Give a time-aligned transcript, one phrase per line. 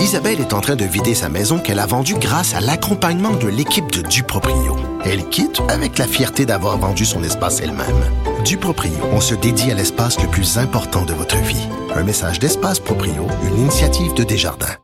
[0.00, 3.48] Isabelle est en train de vider sa maison qu'elle a vendue grâce à l'accompagnement de
[3.48, 4.74] l'équipe de Duproprio.
[5.04, 8.02] Elle quitte avec la fierté d'avoir vendu son espace elle-même.
[8.42, 11.68] Duproprio, on se dédie à l'espace le plus important de votre vie.
[11.94, 14.76] Un message d'Espace Proprio, une initiative de Desjardins.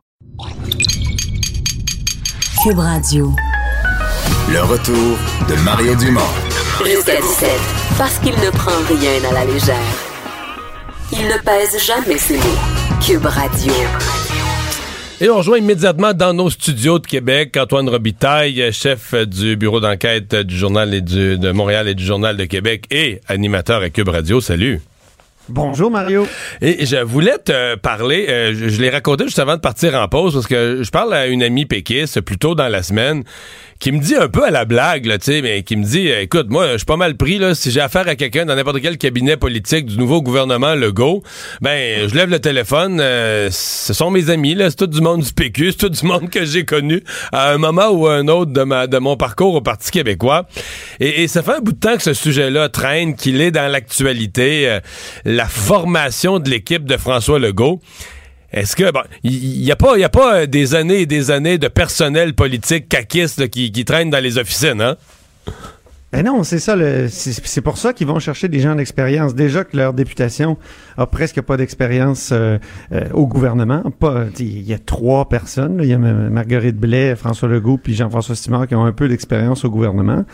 [2.63, 3.33] Cube Radio.
[4.51, 5.17] Le retour
[5.49, 6.21] de Mario Dumont.
[6.85, 7.49] Jusqu'à 17,
[7.97, 9.75] parce qu'il ne prend rien à la légère.
[11.11, 12.43] Il ne pèse jamais ses mots.
[13.01, 13.73] Cube Radio.
[15.19, 20.35] Et on rejoint immédiatement dans nos studios de Québec Antoine Robitaille, chef du bureau d'enquête
[20.35, 24.09] du Journal et du, de Montréal et du Journal de Québec et animateur à Cube
[24.09, 24.41] Radio.
[24.41, 24.79] Salut.
[25.49, 26.27] Bonjour Mario.
[26.61, 30.07] Et je voulais te parler, euh, je, je l'ai raconté juste avant de partir en
[30.07, 33.23] pause parce que je parle à une amie péquiste plus tôt dans la semaine
[33.79, 36.47] qui me dit un peu à la blague, là, mais qui me dit, euh, écoute,
[36.49, 38.97] moi, je suis pas mal pris, là, si j'ai affaire à quelqu'un dans n'importe quel
[38.97, 41.21] cabinet politique du nouveau gouvernement Legault,
[41.61, 45.21] ben, je lève le téléphone, euh, ce sont mes amis, là, c'est tout du monde
[45.21, 48.27] du PQ, c'est tout du monde que j'ai connu à un moment ou à un
[48.27, 50.47] autre de, ma, de mon parcours au Parti québécois.
[50.99, 53.71] Et, et ça fait un bout de temps que ce sujet-là traîne, qu'il est dans
[53.71, 54.79] l'actualité, euh,
[55.25, 57.81] la formation de l'équipe de François Legault.
[58.51, 61.57] Est-ce que bon, il a pas, y a pas euh, des années et des années
[61.57, 64.95] de personnel politique caquiste qui, qui traîne dans les officines, hein?
[66.17, 66.75] Ben non, c'est ça.
[67.09, 69.35] C'est pour ça qu'ils vont chercher des gens d'expérience.
[69.35, 70.57] Déjà que leur députation
[70.97, 72.57] a presque pas d'expérience euh,
[72.91, 73.83] euh, au gouvernement.
[74.39, 75.79] Il y a trois personnes.
[75.83, 79.63] Il y a Marguerite Blais, François Legault, puis Jean-François Simard qui ont un peu d'expérience
[79.63, 80.25] au gouvernement.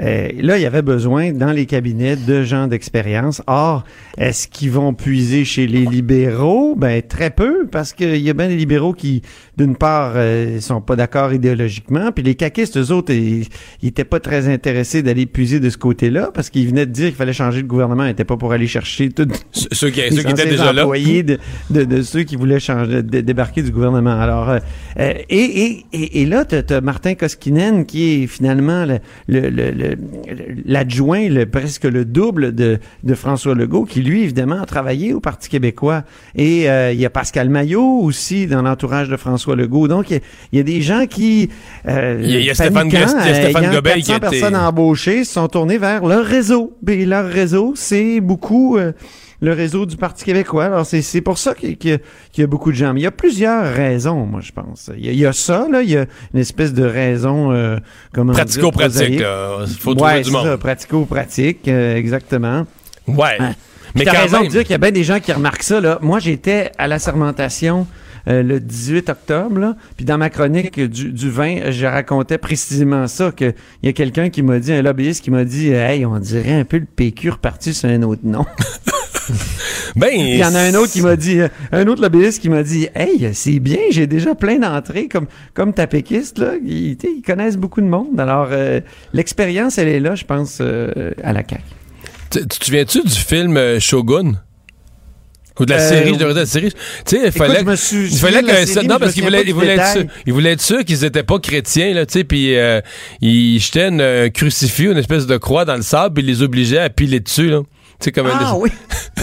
[0.00, 3.42] Euh, là, il y avait besoin dans les cabinets de gens d'expérience.
[3.48, 3.82] Or,
[4.18, 6.76] est-ce qu'ils vont puiser chez les libéraux?
[6.76, 9.22] Ben très peu, parce qu'il y a bien des libéraux qui,
[9.58, 13.46] d'une part, euh, sont pas d'accord idéologiquement, puis les caquistes, eux autres, ils,
[13.82, 17.08] ils étaient pas très intéressés d'aller puiser de ce côté-là, parce qu'ils venaient de dire
[17.08, 20.00] qu'il fallait changer de gouvernement, ils étaient pas pour aller chercher tout Ce- Ceux qui,
[20.00, 20.82] les ceux qui étaient déjà là.
[20.84, 24.18] employés de, de, de ceux qui voulaient changer, de- débarquer du gouvernement.
[24.18, 24.58] Alors, euh,
[24.98, 29.50] euh, et, et, et, et là, tu as, Martin Koskinen qui est finalement le- le-
[29.50, 29.96] le- le-
[30.64, 35.20] l'adjoint, le, presque le double de, de François Legault, qui lui, évidemment, a travaillé au
[35.20, 36.04] Parti québécois.
[36.36, 39.88] Et euh, il y a Pascal Maillot aussi dans l'entourage de François Legault.
[39.88, 40.20] Donc, il y a,
[40.52, 41.50] il y a des gens qui...
[41.88, 45.32] euh, Il y y a Stéphane euh, Gobeil qui a 400 été- personnes embauchés se
[45.34, 46.76] sont tournés vers leur réseau.
[46.86, 48.92] Et leur réseau, c'est beaucoup euh,
[49.40, 50.66] le réseau du Parti québécois.
[50.66, 51.98] Alors, c'est, c'est pour ça qu'il, qu'il
[52.38, 52.92] y a, beaucoup de gens.
[52.94, 54.90] Mais il y a plusieurs raisons, moi, je pense.
[54.96, 55.82] Il y a, il y a ça, là.
[55.82, 57.76] Il y a une espèce de raison, euh,
[58.14, 59.20] comment Pratico-pratique.
[59.20, 60.46] Il faut trouver ouais, du c'est monde.
[60.46, 62.66] ça, pratico-pratique, euh, exactement.
[63.08, 63.16] Ouais.
[63.16, 63.38] Ouais.
[63.94, 64.46] Mais t'as raison même.
[64.46, 65.80] de dire qu'il y a bien des gens qui remarquent ça.
[65.80, 65.98] Là.
[66.00, 67.86] Moi, j'étais à la sermentation
[68.28, 73.06] euh, le 18 octobre, là, puis dans ma chronique du, du 20, je racontais précisément
[73.08, 76.18] ça, qu'il y a quelqu'un qui m'a dit, un lobbyiste qui m'a dit, hey, on
[76.18, 78.44] dirait un peu le PQ reparti sur un autre nom.
[79.96, 82.48] Ben, Il y en a un autre qui m'a dit, euh, un autre lobbyiste qui
[82.48, 86.96] m'a dit, hey, c'est bien, j'ai déjà plein d'entrées comme comme ta péquiste là, ils,
[87.24, 88.18] connaissent beaucoup de monde.
[88.18, 88.80] Alors euh,
[89.12, 91.62] l'expérience, elle est là, je pense, euh, à la CAQ.
[92.30, 94.40] Tu te souviens-tu du film euh, Shogun?
[95.60, 96.70] Ou de la Euh, série, je devrais dire la série.
[96.70, 96.76] Tu
[97.16, 99.74] sais, il fallait, suis il fallait de que série, non parce qu'il voulait, il voulait
[99.76, 102.80] être sûr, il voulait être sûr qu'ils étaient pas chrétiens là, tu sais, puis euh,
[103.20, 106.42] il jetait une euh, crucifix, une espèce de croix dans le sable, puis il les
[106.42, 107.60] obligeait à piler dessus là.
[108.02, 108.70] Sais comme un Ah oui.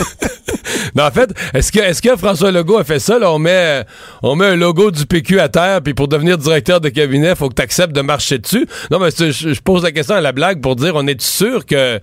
[0.95, 3.19] Non, en fait, est-ce que, est-ce que François Legault a fait ça?
[3.19, 3.83] Là, on, met,
[4.23, 7.49] on met un logo du PQ à terre, puis pour devenir directeur de cabinet, faut
[7.49, 8.67] que tu acceptes de marcher dessus.
[8.91, 11.65] Non, mais je, je pose la question à la blague pour dire, on est sûr
[11.65, 11.99] que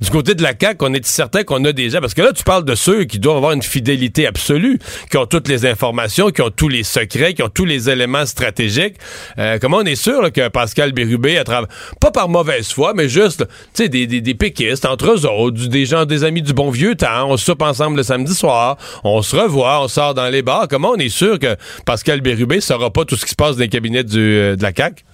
[0.00, 2.00] du côté de la CAQ, on est certain qu'on a des gens?
[2.00, 4.78] Parce que là, tu parles de ceux qui doivent avoir une fidélité absolue,
[5.10, 8.26] qui ont toutes les informations, qui ont tous les secrets, qui ont tous les éléments
[8.26, 8.96] stratégiques.
[9.38, 11.68] Euh, comment on est sûr là, que Pascal Bérubé, à travers,
[12.00, 13.44] pas par mauvaise foi, mais juste,
[13.74, 16.70] tu sais, des, des, des péquistes entre eux autres, des gens, des amis du bon
[16.70, 20.42] vieux temps, on soupe ensemble le samedi soir, on se revoit, on sort dans les
[20.42, 20.66] bars.
[20.68, 21.56] Comment on est sûr que
[21.86, 24.62] Pascal Bérubé saura pas tout ce qui se passe dans les cabinets du, euh, de
[24.62, 25.04] la CAQ?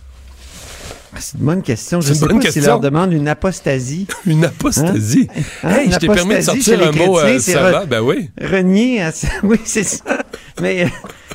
[1.14, 2.00] Ah, C'est une bonne question.
[2.00, 2.62] Je une sais pas question.
[2.66, 4.06] leur demande une apostasie.
[4.26, 5.28] Une apostasie?
[5.62, 5.70] Hein?
[5.70, 7.86] Hey, Une je t'ai permis de sortir un mot, euh, ça va?
[7.86, 8.30] Ben oui.
[8.40, 9.28] Renier à ça.
[9.42, 10.02] Oui, c'est ça.
[10.60, 10.88] Mais, euh,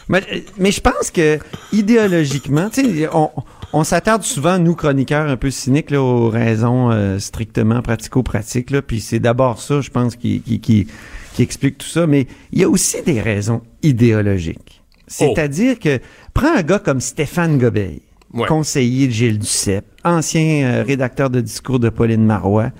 [0.09, 0.22] mais,
[0.57, 1.39] mais je pense que
[1.72, 3.43] idéologiquement, tu sais, on, on
[3.84, 8.72] s'attarde souvent, nous, chroniqueurs un peu cyniques, là, aux raisons euh, strictement pratico-pratiques.
[8.82, 10.88] Puis c'est d'abord ça, je pense, qui, qui, qui,
[11.34, 12.06] qui explique tout ça.
[12.08, 14.82] Mais il y a aussi des raisons idéologiques.
[15.08, 16.00] C'est-à-dire que,
[16.34, 18.02] prends un gars comme Stéphane Gobeil,
[18.34, 18.47] Ouais.
[18.47, 22.72] conseiller de Gilles Duceppe, ancien euh, rédacteur de discours de Pauline Marois,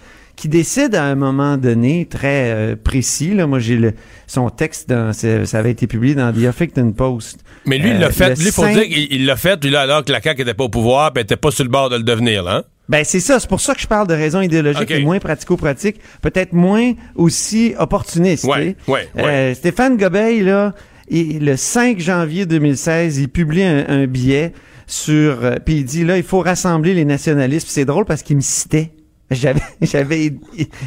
[0.42, 3.94] qui décide à un moment donné, très euh, précis, là, moi j'ai le,
[4.26, 7.42] son texte, dans, ça avait été publié dans The Huffington Post.
[7.68, 8.30] Mais lui, il Euh, l'a fait.
[8.30, 10.64] le Lui, faut dire qu'il il l'a fait, lui, alors que la CAQ était pas
[10.64, 12.56] au pouvoir, puis elle était pas sur le bord de le devenir, là.
[12.56, 12.64] hein?
[12.90, 15.98] Ben c'est ça, c'est pour ça que je parle de raisons idéologiques et moins pratico-pratiques,
[16.24, 18.44] peut-être moins aussi opportunistes.
[18.46, 19.24] Ouais, ouais, ouais.
[19.24, 20.74] Euh, Stéphane Gobeil, là,
[21.08, 24.54] Et le 5 janvier 2016, il publie un, un billet
[24.88, 25.46] sur...
[25.46, 27.68] euh, puis il dit, là, il faut rassembler les nationalistes.
[27.70, 28.92] C'est drôle parce qu'il me citait.
[29.32, 30.34] J'avais, j'avais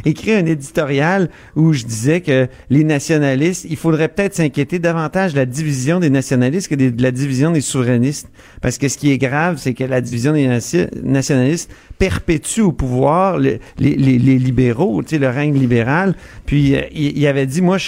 [0.04, 5.38] écrit un éditorial où je disais que les nationalistes, il faudrait peut-être s'inquiéter davantage de
[5.38, 8.28] la division des nationalistes que de la division des souverainistes.
[8.60, 12.72] Parce que ce qui est grave, c'est que la division des nati- nationalistes perpétue au
[12.72, 16.14] pouvoir le- les, les, les libéraux, tu sais, le règne libéral.
[16.46, 17.78] Puis euh, il, avait dit, moi,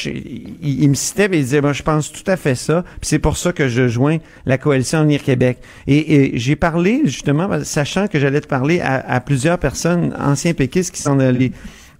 [0.63, 2.83] il, me citait, mais il disait, moi, je pense tout à fait ça.
[3.01, 5.59] Puis c'est pour ça que je joins la coalition Avenir Québec.
[5.87, 10.15] Et, j'ai parlé, justement, sachant que j'allais te parler à, à plusieurs personnes,
[10.47, 11.53] anciens péquistes qui sont dans les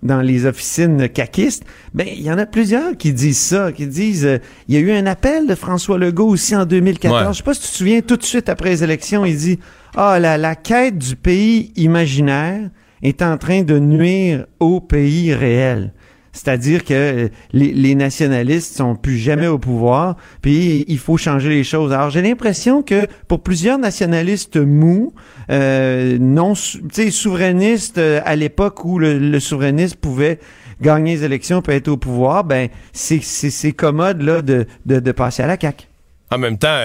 [0.03, 1.65] dans les officines caquistes,
[1.95, 4.39] ben il y en a plusieurs qui disent ça, qui disent euh,
[4.69, 7.27] il y a eu un appel de François Legault aussi en 2014.
[7.27, 7.33] Ouais.
[7.33, 9.59] Je sais pas si tu te souviens tout de suite après les élections, il dit
[9.97, 12.71] ah la la quête du pays imaginaire
[13.03, 15.93] est en train de nuire au pays réel.
[16.37, 21.49] C'est-à-dire que euh, les, les nationalistes sont plus jamais au pouvoir, puis il faut changer
[21.49, 21.95] les choses.
[21.95, 25.15] Alors j'ai l'impression que pour plusieurs nationalistes mous,
[25.51, 30.39] euh, non, tu sais, souverainistes euh, à l'époque où le, souverainiste pouvait
[30.83, 35.47] gagner les élections, peut être au pouvoir, ben c'est commode là de, de passer à
[35.47, 35.89] la cac.
[36.31, 36.79] En même temps,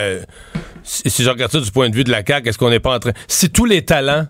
[0.82, 2.80] si, si je regarde ça du point de vue de la CAQ, est-ce qu'on n'est
[2.80, 3.12] pas en train...
[3.28, 4.28] Si tous les talents,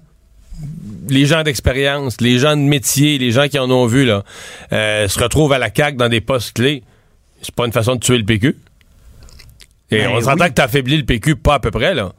[1.10, 4.24] les gens d'expérience, les gens de métier, les gens qui en ont vu, là,
[4.72, 6.84] euh, se retrouvent à la CAQ dans des postes clés,
[7.42, 8.58] c'est pas une façon de tuer le PQ?
[9.90, 10.50] Et Ben on s'entend oui.
[10.50, 12.14] que t'as affaibli le PQ pas à peu près, là.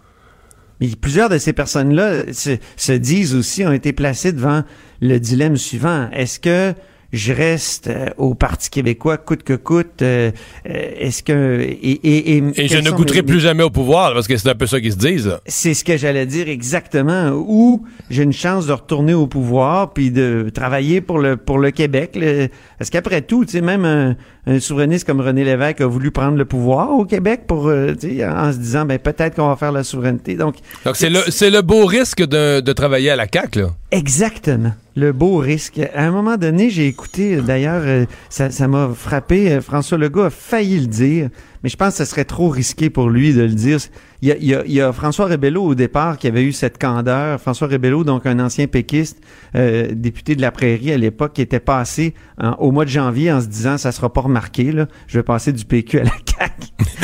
[0.80, 4.64] Mais plusieurs de ces personnes-là se, se disent aussi, ont été placées devant
[5.00, 6.10] le dilemme suivant.
[6.10, 6.74] Est-ce que
[7.12, 10.00] je reste euh, au Parti québécois coûte que coûte?
[10.02, 10.30] euh,
[10.68, 11.60] euh, Est-ce que...
[11.60, 14.36] Et, et, et, Et je ne goûterai mes- plus jamais au pouvoir, là, parce que
[14.36, 15.40] c'est un peu ça qu'ils se disent, là.
[15.46, 17.30] C'est ce que j'allais dire exactement.
[17.32, 21.70] Ou j'ai une chance de retourner au pouvoir puis de travailler pour le pour le
[21.70, 22.12] Québec.
[22.14, 22.48] le-
[22.78, 26.36] Parce qu'après tout, tu sais, même un, un souverainiste comme René Lévesque a voulu prendre
[26.36, 29.84] le pouvoir au Québec pour, euh, en se disant, ben peut-être qu'on va faire la
[29.84, 30.34] souveraineté.
[30.34, 33.68] Donc, Donc c'est le, c'est le beau risque de, de travailler à la CAQ, là.
[33.92, 34.72] Exactement.
[34.96, 35.80] Le beau risque.
[35.94, 40.22] À un moment donné, j'ai écouté, d'ailleurs, euh, ça ça m'a frappé, euh, François Legault
[40.22, 41.28] a failli le dire,
[41.62, 43.78] mais je pense que ce serait trop risqué pour lui de le dire.
[44.20, 46.44] Il y a, il y a- il y a François Rebello au départ qui avait
[46.44, 47.40] eu cette candeur.
[47.40, 49.18] François Rebello, donc un ancien péquiste,
[49.56, 53.32] euh, député de la Prairie à l'époque, qui était passé en- au mois de janvier
[53.32, 56.10] en se disant ça sera pas remarqué, là, je vais passer du PQ à la
[56.38, 56.52] CAQ.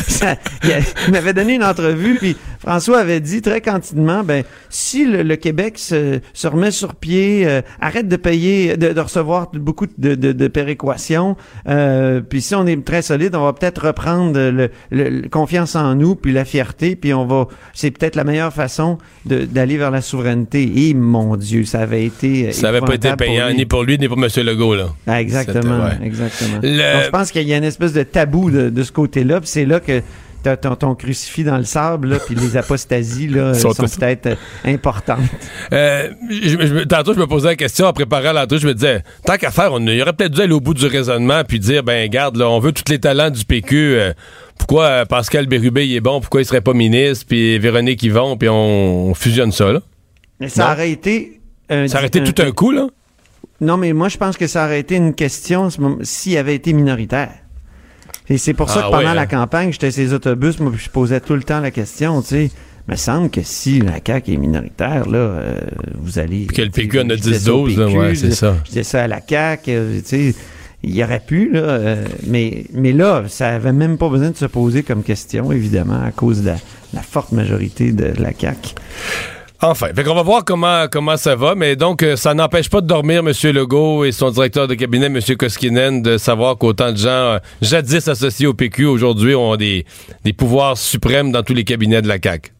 [0.06, 5.22] Ça- il, m'avait donné une entrevue, puis François avait dit très candidement, ben si le,
[5.22, 9.86] le Québec se, se remet sur pied, euh, arrête de payer, de, de recevoir beaucoup
[9.98, 11.36] de, de, de péréquations,
[11.68, 15.76] euh, puis si on est très solide, on va peut-être reprendre le, le- le confiance
[15.76, 19.90] en nous, puis la fierté, puis on va, c'est peut-être la meilleure façon d'aller vers
[19.90, 20.88] la souveraineté.
[20.88, 23.98] Et mon Dieu, ça avait été Ça avait pas été pour payant ni pour lui
[23.98, 24.28] ni pour M.
[24.44, 24.88] Legault, là.
[25.06, 26.06] Ah, exactement, ouais.
[26.06, 26.58] exactement.
[26.60, 29.48] Donc, je pense qu'il y a une espèce de tabou de, de ce côté-là, puis
[29.48, 30.02] c'est là que
[30.42, 34.34] t'as ton, ton crucifix dans le sable, là, puis les apostasies là, Sont peut-être euh,
[34.64, 35.20] importantes.
[35.72, 38.58] Euh, je- je- tantôt, je me posais la question en préparant l'entrée.
[38.58, 40.86] Je me disais, tant qu'à faire, on il aurait peut-être dû aller au bout du
[40.86, 43.76] raisonnement puis dire, ben, garde, là, on veut tous les talents du PQ.
[43.98, 44.12] euh,
[44.58, 46.20] pourquoi euh, Pascal Bérubé il est bon?
[46.20, 47.26] Pourquoi il serait pas ministre?
[47.28, 49.80] Puis Véronique Yvon, puis on, on fusionne ça, là.
[50.40, 50.72] Mais ça Non?
[50.72, 51.40] aurait été...
[51.70, 52.86] un- Ça aurait été tout un coup, là?
[53.60, 55.68] Non, mais moi, je pense que ça aurait été une question
[56.02, 57.30] s'il avait été minoritaire.
[58.30, 59.26] Et c'est pour ça Ah que pendant ouais, la hein?
[59.26, 62.50] campagne, j'étais ces autobus, moi, je posais tout le temps la question, tu sais.
[62.88, 65.58] Il me semble que si la CAQ est minoritaire, là, euh,
[65.98, 66.46] vous allez...
[66.46, 68.30] Puis que le PQ en a Je disais ça au 10-12, là, PQ, ouais, c'est
[68.30, 68.56] ça.
[68.64, 70.34] Je disais ça à la CAQ, euh, tu sais.
[70.82, 74.36] Il y aurait pu, là, euh, mais, mais là, ça avait même pas besoin de
[74.36, 76.56] se poser comme question, évidemment, à cause de la,
[76.94, 78.74] la forte majorité de la CAQ.
[79.60, 82.80] Enfin, fait qu'on va voir comment, comment ça va, mais donc euh, ça n'empêche pas
[82.80, 83.32] de dormir M.
[83.52, 85.18] Legault et son directeur de cabinet, M.
[85.36, 89.84] Koskinen, de savoir qu'autant de gens euh, jadis associés au PQ aujourd'hui ont des,
[90.24, 92.52] des pouvoirs suprêmes dans tous les cabinets de la CAQ.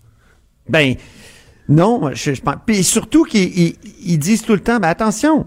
[0.69, 0.97] Ben,
[1.69, 2.57] non, je, je pense.
[2.67, 5.47] Puis surtout qu'ils ils- ils disent tout le temps, ben attention,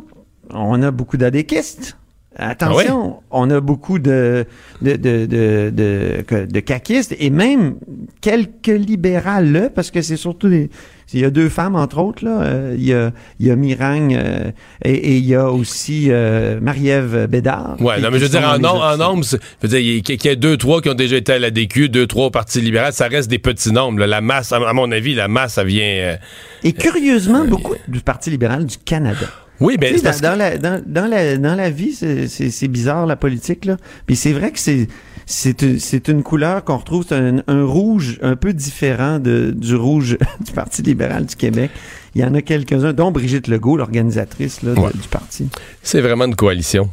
[0.51, 1.98] on a beaucoup d'adéquistes.
[2.41, 4.45] Attention, on a beaucoup de
[4.81, 7.75] de de de de, caquistes et même
[8.19, 10.69] quelques libérales là, parce que c'est surtout des
[11.13, 13.55] il y a deux femmes entre autres là, Euh, il y a il y a
[13.57, 14.51] Mirang euh,
[14.83, 17.75] et, et il y a aussi euh, Marie-Ève Bédard.
[17.81, 20.00] Ouais, non, mais je veux dire, en, nom- en nombre, je veux dire, il y
[20.00, 22.27] a- qu'il y ait deux, trois qui ont déjà été à la DQ, deux, trois
[22.27, 24.00] au Parti libéral, ça reste des petits nombres.
[24.00, 24.07] là.
[24.07, 26.15] La masse, à, mon avis, la masse, ça vient.
[26.63, 29.27] Et curieusement beaucoup du Parti libéral du Canada.
[29.62, 33.06] Oui, ben, c'est parce dans, dans la, dans, dans la, dans la vie, c'est- bizarre,
[33.06, 33.77] la politique, là.
[34.06, 34.88] Puis c'est vrai que c'est
[35.27, 40.18] c'est une, couleur qu'on retrouve, c'est un, un rouge un peu différent de, du rouge
[40.46, 41.72] du Parti libéral du Québec.
[42.15, 44.74] Il y en a quelques-uns, dont Brigitte Legault, l'organisatrice Ouais.
[44.94, 45.46] du parti.
[45.46, 46.89] que c'est vraiment une coalition.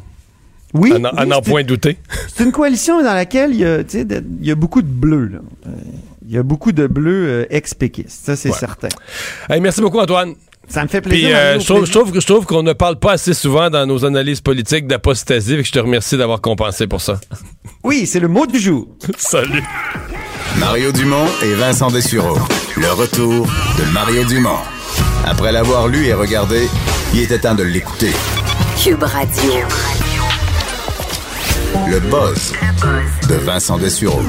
[0.73, 1.01] Oui, à oui,
[1.43, 1.97] c'est- point douter.
[2.33, 5.31] C'est une coalition dans laquelle il y a, de- il y a beaucoup de bleus.
[5.65, 5.69] Euh,
[6.25, 8.57] Il y a beaucoup de bleus euh, ex-péquistes, ça c'est Ouais.
[8.57, 8.89] certain.
[9.49, 10.35] Hey, merci beaucoup, Antoine.
[10.67, 11.27] Ça me fait plaisir.
[11.29, 13.33] Puis, euh, Mario, je, trouve, je trouve que- je trouve qu'on ne parle pas assez
[13.33, 17.19] souvent dans nos analyses politiques d'apostasie, et que je te remercie d'avoir compensé pour ça.
[17.83, 18.87] Oui, c'est le mot du jour.
[19.17, 19.63] Salut.
[20.57, 22.37] Mario Dumont et Vincent Dessureau.
[22.77, 23.45] Le retour
[23.77, 24.57] de Mario Dumont.
[25.25, 26.67] Après l'avoir lu et regardé,
[27.13, 28.11] il était temps de l'écouter.
[28.83, 29.51] Cube Radio.
[31.87, 32.53] Le buzz
[33.29, 34.21] de Vincent Dessureau.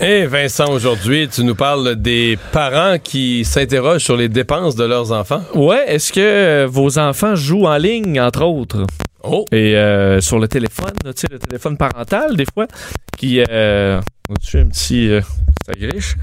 [0.00, 5.12] Et Vincent, aujourd'hui, tu nous parles des parents qui s'interrogent sur les dépenses de leurs
[5.12, 5.42] enfants.
[5.54, 8.84] Ouais, est-ce que euh, vos enfants jouent en ligne, entre autres?
[9.22, 9.44] Oh!
[9.52, 12.66] Et euh, sur le téléphone, tu sais, le téléphone parental, des fois,
[13.16, 13.42] qui...
[13.48, 14.00] Euh,
[14.32, 15.08] as-tu un petit...
[15.10, 15.20] euh,
[15.64, 16.16] ça griche?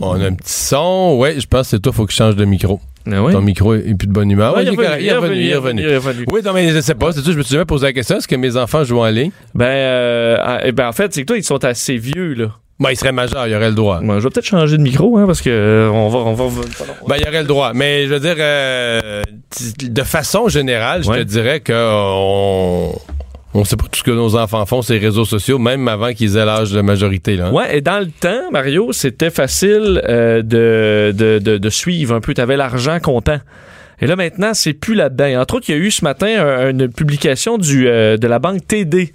[0.00, 1.16] On a un petit son.
[1.18, 2.80] Ouais, je pense que c'est toi, faut que je change de micro.
[3.10, 3.32] Ah oui?
[3.34, 4.54] Ton micro est plus de bonne humeur.
[4.54, 5.82] Ouais, Ouais, il est correct, il est revenu, il est revenu.
[5.82, 6.24] il est revenu.
[6.32, 7.12] Oui, non, mais je sais pas.
[7.12, 8.16] C'est tout, je me suis jamais posé la question.
[8.16, 9.30] Est-ce que mes enfants jouent en ligne?
[9.54, 12.56] Ben, euh, ah, eh ben, en fait, c'est que toi, ils sont assez vieux, là.
[12.80, 14.00] Ben, ils seraient majeurs, ils auraient le droit.
[14.00, 16.18] Moi, je vais peut-être changer de micro, hein, parce que euh, on va...
[16.20, 16.62] On va
[17.06, 17.72] Ben, il y aurait le droit.
[17.74, 19.22] Mais je veux dire, euh,
[19.82, 21.18] de façon générale, je Ouais.
[21.18, 22.94] te dirais que on,
[23.52, 26.12] on sait pas tout ce que nos enfants font sur les réseaux sociaux, même avant
[26.14, 27.36] qu'ils aient l'âge de majorité.
[27.36, 27.52] Là, hein.
[27.52, 32.20] Ouais, et dans le temps, Mario, c'était facile euh, de, de, de, de suivre un
[32.20, 32.32] peu.
[32.32, 33.40] Tu avais l'argent comptant.
[34.00, 35.38] Et là, maintenant, c'est plus là-dedans.
[35.42, 38.38] Entre autres, il y a eu ce matin un- une publication du, euh, de la
[38.38, 39.12] banque TD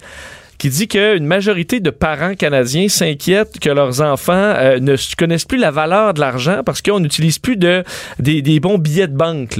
[0.58, 5.58] qui dit qu'une majorité de parents canadiens s'inquiètent que leurs enfants euh, ne connaissent plus
[5.58, 7.84] la valeur de l'argent parce qu'on n'utilise plus de,
[8.18, 9.58] des, bons billets de banque.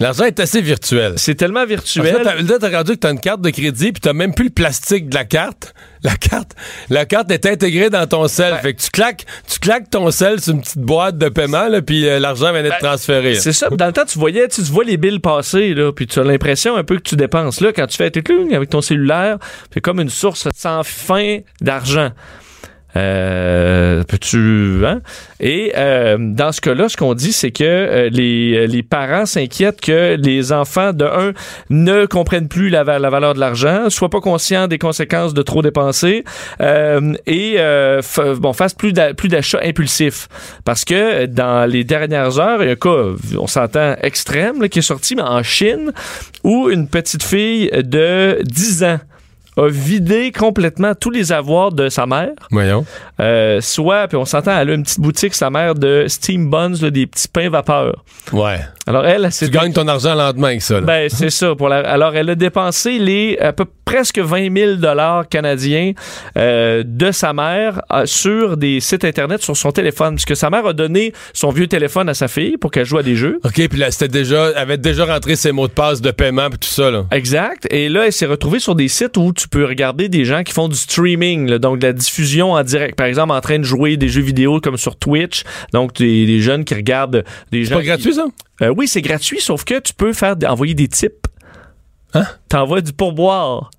[0.00, 1.14] L'argent est assez virtuel.
[1.16, 2.04] C'est tellement virtuel.
[2.22, 5.08] là, t'as- rendu que t'as une carte de crédit, puis t'as même plus le plastique
[5.08, 5.74] de la carte.
[6.02, 6.52] La carte,
[6.88, 8.54] la carte est intégrée dans ton sel.
[8.62, 11.82] Fait que tu claques, tu claques ton sel sur une petite boîte de paiement, là,
[11.82, 13.34] puis euh, l'argent vient d'être Ben, transféré.
[13.34, 13.68] C'est ça.
[13.70, 16.24] Dans le temps, tu voyais, tu, tu vois les billes passer, là, puis tu as
[16.24, 17.60] l'impression un peu que tu dépenses.
[17.60, 19.38] Là, quand tu fais tes clous avec ton cellulaire,
[19.74, 22.10] c'est comme une source sans fin d'argent.
[22.96, 25.00] Euh, peux-tu, hein?
[25.38, 29.80] Et euh, dans ce cas-là, ce qu'on dit, c'est que euh, les, les parents s'inquiètent
[29.80, 31.32] que les enfants, de un,
[31.70, 35.42] ne comprennent plus la, va- la valeur de l'argent, soient pas conscients des conséquences de
[35.42, 36.24] trop dépenser
[36.60, 38.00] euh, et euh,
[38.38, 40.28] bon, fassent plus d'achats impulsifs.
[40.64, 44.68] Parce que dans les dernières heures, il y a un cas, on s'entend, extrême, là,
[44.68, 45.92] qui est sorti, mais en Chine,
[46.44, 48.98] où une petite fille de 10 ans
[49.56, 52.30] a vidé complètement tous les avoirs de sa mère.
[52.50, 52.84] Voyons.
[53.20, 56.72] Euh, soit, puis on s'entend, elle a une petite boutique, sa mère, de steam buns,
[56.80, 58.04] là, des petits pains vapeur.
[58.32, 58.60] Ouais.
[58.86, 60.74] Alors elle, s'est Tu gagnes ton argent le lendemain avec ça.
[60.74, 60.80] là.
[60.80, 61.54] ben, c'est ça.
[61.54, 61.78] Pour la...
[61.78, 65.92] Alors, elle a dépensé les à peu presque 20 000 dollars canadiens
[66.36, 70.14] euh, de sa mère euh, sur des sites Internet sur son téléphone.
[70.16, 73.02] Puisque sa mère a donné son vieux téléphone à sa fille pour qu'elle joue à
[73.02, 73.40] des jeux.
[73.44, 76.48] OK, puis là, c'était déjà, elle avait déjà rentré ses mots de passe de paiement
[76.50, 77.04] puis tout ça, là.
[77.10, 77.66] Exact.
[77.70, 80.52] Et là, elle s'est retrouvée sur des sites où tu peux regarder des gens qui
[80.52, 82.96] font du streaming, là, donc de la diffusion en direct.
[82.96, 85.44] Par exemple, en train de jouer des jeux vidéo comme sur Twitch.
[85.72, 87.76] Donc, des, des jeunes qui regardent des C'est gens.
[87.76, 88.26] pas qui- gratuit, ça?
[88.62, 91.12] Euh, oui, c'est gratuit, sauf que tu peux faire envoyer des tips.
[92.14, 92.24] Hein?
[92.48, 93.70] T'envoies du pourboire.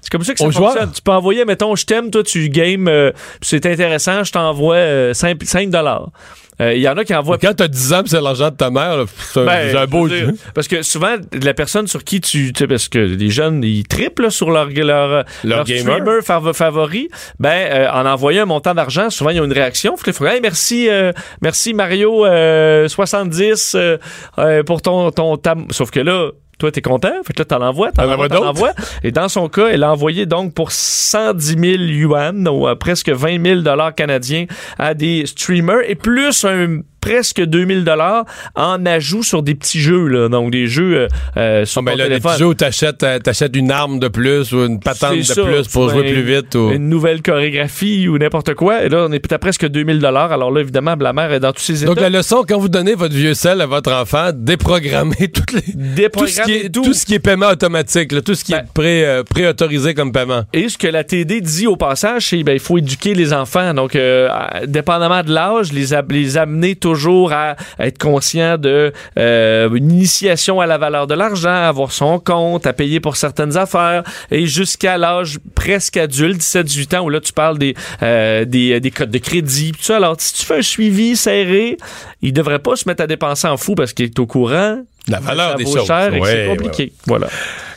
[0.00, 0.92] C'est comme ça que ça fonctionne.
[0.92, 3.10] Tu peux envoyer, mettons, je t'aime, toi, tu games, euh,
[3.42, 6.10] c'est intéressant, je t'envoie euh, 5, dollars.
[6.10, 6.10] Euh,
[6.58, 9.04] Il y en a qui envoient Quand t'as 10 ans c'est l'argent de ta mère,
[9.32, 12.52] c'est un, ben, un beau dire, Parce que souvent, la personne sur qui tu.
[12.52, 15.80] tu sais, parce que les jeunes, ils triplent sur leur, leur, leur gamer.
[15.96, 17.08] streamer fav- favori.
[17.38, 19.96] Ben, euh, en envoyant un montant d'argent, souvent, il y a une réaction.
[19.96, 23.98] Faut hey, merci, euh, merci Mario euh, 70 euh,
[24.38, 27.12] euh, pour ton, ton tam- Sauf que là, toi, t'es content?
[27.26, 28.72] Fait que là, t'en envoies, t'en envoies, t'en envoies.
[29.02, 33.10] Et dans son cas, elle a envoyé donc pour 110 000 yuan, ou euh, presque
[33.10, 34.46] 20 000 dollars canadiens,
[34.78, 40.06] à des streamers et plus un presque 2000 dollars en ajout sur des petits jeux
[40.08, 42.48] là donc des jeux euh, euh, sur Ah, ben ton là, les téléphone petits jeux
[42.48, 45.88] où t'achètes, euh, t'achètes une arme de plus ou une patente de ça, plus pour
[45.90, 46.54] jouer plus vite.
[46.54, 46.72] Ou...
[46.72, 50.50] une nouvelle chorégraphie ou n'importe quoi et là on est à presque 2000 dollars alors
[50.50, 52.94] là évidemment la mère est dans tous ses états Donc la leçon, quand vous donnez
[52.94, 56.08] votre vieux sel à votre enfant, déprogrammez toutes les...
[56.10, 56.82] tout, ce qui est, tout.
[56.82, 59.94] tout ce qui est paiement automatique, là, tout ce qui Ben- est pré, euh, préautorisé
[59.94, 60.42] comme paiement.
[60.52, 63.74] Et ce que la TD dit au passage, c'est ben il faut éduquer les enfants.
[63.74, 64.28] Donc, euh,
[64.66, 66.95] dépendamment de l'âge, les, les amener toujours
[67.32, 72.18] à être conscients de euh, une initiation à la valeur de l'argent, à avoir son
[72.18, 77.20] compte, à payer pour certaines affaires, et jusqu'à l'âge presque adulte, 17-18 ans, où là
[77.20, 79.96] tu parles des, euh, des, des codes de crédit, tout ça.
[79.96, 81.76] Alors, si tu fais un suivi serré,
[82.22, 84.82] il devrait pas se mettre à dépenser en fou parce qu'il est au courant.
[85.08, 85.86] La valeur ça des choses.
[85.86, 86.92] cher Ouais, c'est ouais, compliqué.
[87.06, 87.28] Voilà.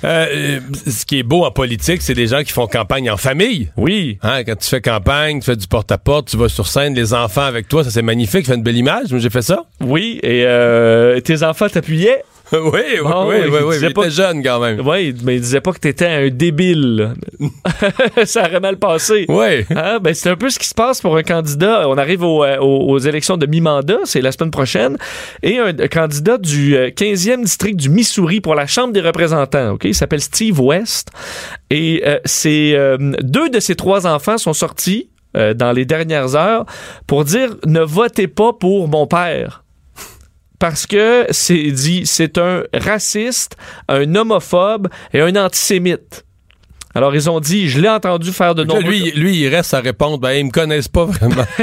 [0.04, 3.70] Euh, ce qui est beau en politique, c'est des gens qui font campagne en famille.
[3.78, 4.18] Oui.
[4.22, 7.44] Hein, quand tu fais campagne, tu fais du porte-à-porte, tu vas sur scène, les enfants
[7.44, 9.12] avec toi, ça c'est magnifique, ça fait une belle image.
[9.12, 9.66] Moi, j'ai fait ça.
[9.82, 12.24] Oui, et euh, tes enfants t'appuyaient?
[12.54, 14.82] oui, oui, Bon, oui, il oui, oui, disait il était jeune quand même.
[14.86, 17.14] Oui, mais il disait pas que t'étais un débile.
[18.26, 19.26] ça aurait mal passé.
[19.28, 19.66] Oui.
[19.76, 20.00] Hein?
[20.02, 21.88] Ben, c'est un peu ce qui se passe pour un candidat.
[21.88, 24.98] On arrive au, euh, aux, élections de mi-mandat, c'est la semaine prochaine,
[25.44, 29.72] et un, un candidat du euh, 15e district du Missouri pour la Chambre des représentants.
[29.72, 31.10] Ok, Il s'appelle Steve West.
[31.70, 36.36] Et euh, c'est euh, deux de ses trois enfants sont sortis euh, dans les dernières
[36.36, 36.66] heures
[37.06, 39.64] pour dire ne votez pas pour mon père
[40.60, 43.56] parce que c'est dit c'est un raciste,
[43.88, 46.26] un homophobe et un antisémite.
[46.96, 48.82] Alors ils ont dit, je l'ai entendu faire de nombreux...
[48.82, 51.46] lui, lui, il reste à répondre, ben, ils me connaissent pas vraiment.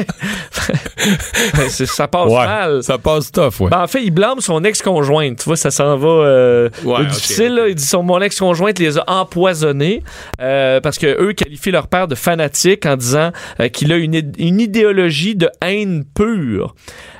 [1.57, 2.83] Ben, ça passe ouais, mal.
[2.83, 3.71] ça passe tough, ouais.
[3.71, 5.39] Ben, en fait, il blâme son ex-conjointe.
[5.39, 7.55] Tu vois, ça s'en va euh, Ouais, difficile.
[7.55, 7.69] là.
[7.69, 10.03] Il dit son mon ex-conjointe les a empoisonnés
[10.41, 14.33] euh, parce que eux qualifient leur père de fanatique en disant euh, qu'il a une,
[14.39, 16.75] une idéologie de haine pure.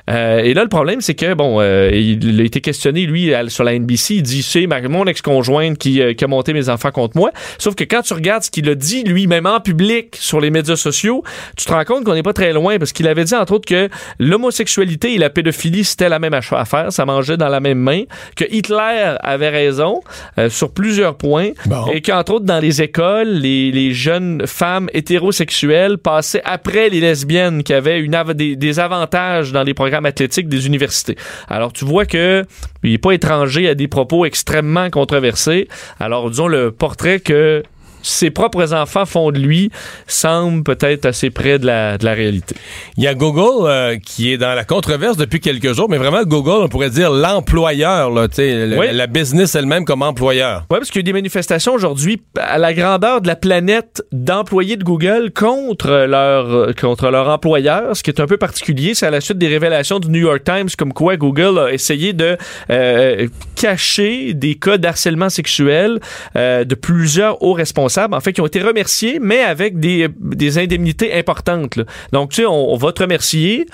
[0.09, 3.49] Euh, et là, le problème, c'est que, bon, euh, il a été questionné, lui, à-
[3.49, 4.15] sur la NBC.
[4.15, 7.31] Il dit, c'est mon ex-conjointe qui, euh, qui a monté mes enfants contre moi.
[7.57, 10.75] Sauf que quand tu regardes ce qu'il a dit lui-même en public sur les médias
[10.75, 11.23] sociaux,
[11.57, 13.65] tu te rends compte qu'on n'est pas très loin parce qu'il avait dit, entre autres,
[13.67, 16.87] que l'homosexualité et la pédophilie, c'était la même affaire.
[16.91, 18.03] Ça mangeait dans la même main.
[18.35, 20.01] Que Hitler avait raison
[20.37, 21.49] euh, sur plusieurs points.
[21.65, 21.87] Bon.
[21.91, 27.63] Et qu'entre autres, dans les écoles, les, les jeunes femmes hétérosexuelles passaient après les lesbiennes
[27.63, 31.15] qui avaient une av- des, des avantages dans les programmes athlétiques des universités.
[31.47, 32.45] Alors, tu vois que
[32.83, 35.67] il n'est pas étranger à des propos extrêmement controversés.
[35.99, 37.63] Alors, disons, le portrait que
[38.01, 39.71] ses propres enfants font de lui
[40.07, 42.55] semble peut-être assez près de la, de la réalité.
[42.97, 46.23] Il y a Google euh, qui est dans la controverse depuis quelques jours, mais vraiment
[46.23, 48.87] Google, on pourrait dire l'employeur, là, le- Oui.
[48.91, 50.65] la business elle-même comme employeur.
[50.69, 54.03] Oui, parce qu'il y a eu des manifestations aujourd'hui à la grandeur de la planète
[54.11, 58.93] d'employés de Google contre leur, contre leur employeur, ce qui est un peu particulier.
[58.93, 62.13] C'est à la suite des révélations du New York Times comme quoi Google a essayé
[62.13, 62.37] de
[62.69, 65.99] euh, cacher des cas d'harcèlement sexuel
[66.35, 70.57] euh, de plusieurs hauts responsables, en fait, qui ont été remerciés, mais avec des, des
[70.57, 71.75] indemnités importantes.
[71.75, 71.83] là.
[72.11, 73.65] Donc, tu sais, on, on va te remercier,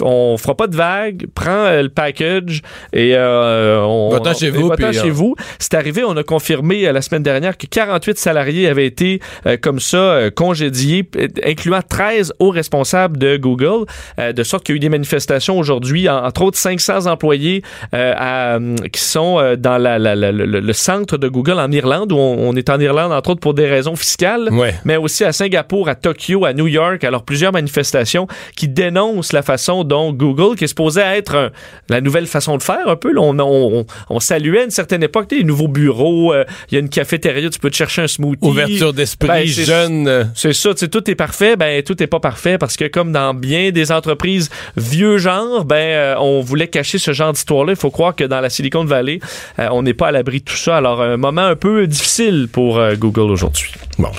[0.00, 2.62] on fera pas de vagues, prends euh, le package
[2.92, 4.10] et euh, on...
[4.10, 5.34] Va-t'en chez vous, puis, chez euh, vous.
[5.58, 9.80] C'est arrivé, on a confirmé la semaine dernière que 48 salariés avaient été euh, comme
[9.80, 11.08] ça congédiés,
[11.44, 13.86] incluant 13 hauts responsables de Google,
[14.18, 17.62] euh, de sorte qu'il y a eu des manifestations aujourd'hui, en- entre autres 500 employés
[17.92, 18.58] à,
[18.92, 22.48] qui sont dans la- la- la- le, le centre de Google en Irlande, où on,
[22.50, 24.74] on est en Irlande entre autres pour des raisons fiscales, Ouais.
[24.84, 27.04] mais aussi à Singapour, à Tokyo, à New York.
[27.04, 31.50] Alors plusieurs manifestations qui dénoncent la façon dont Google, qui est supposé être un-
[31.88, 34.70] la nouvelle façon de faire un peu, là, on, on, on- on saluait à une
[34.70, 38.02] certaine époque des nouveaux bureaux, euh, il y a une cafétéria, tu peux te chercher
[38.02, 38.46] un smoothie.
[38.46, 40.08] Ouverture d'esprit, Ben, c'est- jeune.
[40.08, 42.86] euh, C'est ça, tu sais, tout est parfait, ben tout est pas parfait parce que
[42.86, 47.72] comme dans bien des entreprises vieux genre, ben euh, on voulait cacher ce genre d'histoire-là.
[47.72, 49.20] Il faut croire que dans la Silicon Valley,
[49.58, 50.76] euh, on n'est pas à l'abri de tout ça.
[50.78, 53.49] Alors un moment un peu difficile pour Google aujourd'hui.
[53.98, 54.10] Bon.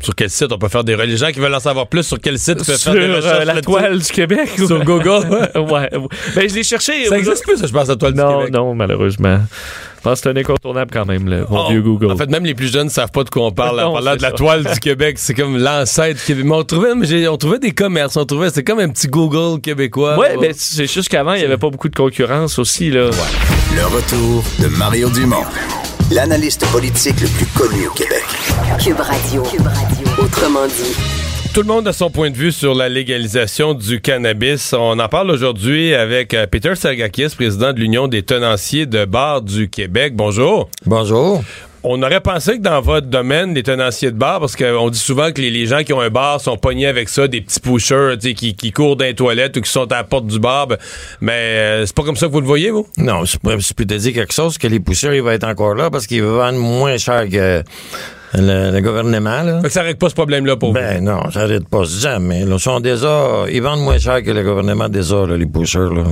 [0.00, 1.10] Sur quel site on peut faire des recherches?
[1.12, 3.08] Les gens qui veulent en savoir plus, sur quel site ils peuvent Sur faire des
[3.08, 4.48] euh, recherches la toile du Québec.
[4.56, 5.28] Sur Google?
[5.54, 5.60] ouais.
[5.60, 5.90] ouais.
[6.34, 7.04] Ben je l'ai cherché.
[7.06, 8.52] Ça existe plus, ça, je pense, la toile du Non, Québec.
[8.52, 9.38] non, malheureusement.
[9.98, 12.10] Je pense que c'est un incontournable quand même, le bon Oh, vieux Google.
[12.10, 13.78] En fait, même les plus jeunes ne savent pas de quoi on parle.
[13.78, 14.34] en Non, parlant de la ça.
[14.34, 16.44] toile du Québec, c'est comme l'ancêtre Québec.
[16.46, 20.18] Mais on trouvait, on trouvait des commerces, on trouvait, c'est comme un petit Google québécois.
[20.18, 22.90] ouais, mais c'est juste qu'avant, il n'y avait pas beaucoup de concurrence aussi.
[22.90, 23.08] Là.
[23.76, 25.44] Le retour de Mario Dumont.
[26.14, 28.24] L'analyste politique le plus connu au Québec.
[28.78, 29.42] Cube Radio.
[29.44, 30.06] Cube Radio.
[30.22, 30.94] Autrement dit.
[31.54, 34.74] Tout le monde a son point de vue sur la légalisation du cannabis.
[34.74, 39.40] On en parle aujourd'hui avec euh, Peter Sergakis, président de l'Union des tenanciers de bars
[39.40, 40.14] du Québec.
[40.14, 40.68] Bonjour.
[40.84, 41.42] Bonjour.
[41.84, 45.32] On aurait pensé que dans votre domaine, les tenanciers de bar, parce qu'on dit souvent
[45.32, 48.54] que les, gens qui ont un bar sont pognés avec ça, des petits pushers qui,
[48.54, 50.76] qui courent dans les toilettes ou qui sont à la porte du bar, ben,
[51.20, 52.86] mais euh, c'est pas comme ça que vous le voyez, vous?
[52.98, 55.46] Non, je peux, je peux te dire quelque chose, que les poussières, ils vont être
[55.46, 57.64] encore là parce qu'ils vendent moins cher que
[58.34, 59.42] le, le gouvernement.
[59.42, 59.60] Là.
[59.60, 62.44] Fait que ça règle pas ce problème-là pour Ben non, ça n'arrête pas jamais.
[62.44, 62.54] Là.
[62.56, 65.90] Ils, sont déjà, ils vendent moins cher que le gouvernement déjà, là, les poussières.
[65.92, 66.04] Là.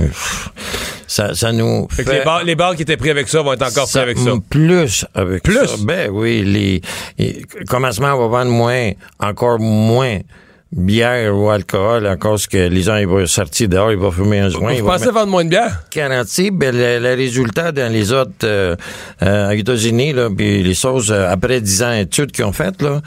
[1.07, 1.87] Ça, ça nous vous.
[1.89, 2.09] Fait fait...
[2.11, 4.01] que les bars, les bars qui étaient pris avec ça vont être encore pris Ça-
[4.01, 4.31] avec ça.
[4.49, 5.55] Plus avec Plus?
[5.67, 5.75] ça.
[5.81, 6.81] Ben oui, les,
[7.17, 10.19] les commencement va vendre moins, encore moins
[10.71, 14.39] bière ou alcool à cause que les gens ils vont sortir dehors, ils vont fumer
[14.39, 14.73] un joint.
[14.73, 15.83] ils Vous pensez vendre moins de bière?
[15.93, 18.75] garanti, ben, le, le résultat dans les autres euh,
[19.21, 23.01] euh, États-Unis, là, puis les choses, euh, après 10 ans d'études qu'ils ont faites, là,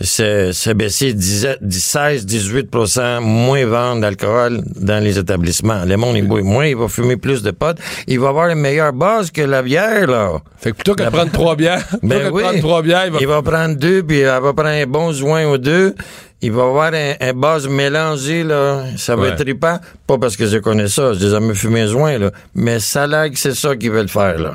[0.00, 5.84] c'est c'est baissé 16-18% moins vendre d'alcool dans les établissements.
[5.84, 7.78] Le monde, il boit moins, il va fumer plus de potes.
[8.06, 10.32] Il va avoir une meilleure base que la bière, là.
[10.58, 12.42] Fait que plutôt que de prendre trois bières, Ben oui.
[12.42, 13.18] prendre trois bières, il va...
[13.20, 15.94] Il va prendre deux, puis il va prendre un bon joint ou deux.
[16.42, 18.84] Il va avoir un, un base mélangé, là.
[18.98, 19.28] Ça va Ouais.
[19.30, 19.78] être trippant.
[20.06, 22.30] Pas parce que je connais ça, je jamais fumé un joint, là.
[22.54, 24.54] Mais ça que c'est ça qu'ils veulent faire, là.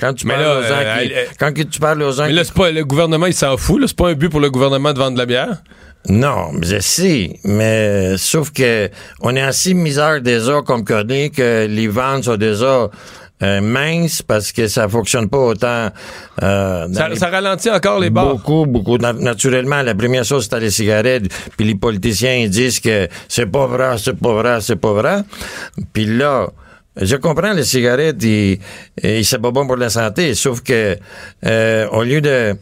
[0.00, 2.32] Quand tu Mais parles là, aux gens euh, qui, quand tu parles aux gens Mais
[2.32, 3.86] là, qui- c'est pas, le gouvernement, il s'en fout, là.
[3.86, 5.56] C'est pas un but pour le gouvernement de vendre de la bière?
[6.08, 8.88] Non, mais je sais, mais sauf que
[9.20, 12.88] on est assez misère déjà comme connaît que les ventes sont déjà
[13.42, 15.88] euh, minces parce que ça fonctionne pas autant.
[16.42, 18.28] Euh, Ça, les- ça ralentit encore les bars.
[18.36, 18.98] Beaucoup, beaucoup.
[18.98, 21.24] Na- Naturellement, la première chose, c'était les cigarettes.
[21.56, 25.18] Puis les politiciens, ils disent que c'est pas vrai, c'est pas vrai, c'est pas vrai.
[25.92, 26.46] Puis là,
[27.00, 28.60] je comprends les cigarettes, et,
[29.02, 30.34] et c'est pas bon pour la santé.
[30.34, 30.96] Sauf que,
[31.44, 32.54] euh, au lieu de,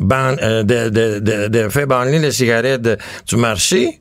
[0.00, 4.00] euh, de, de, de, de faire banner les cigarettes du marché,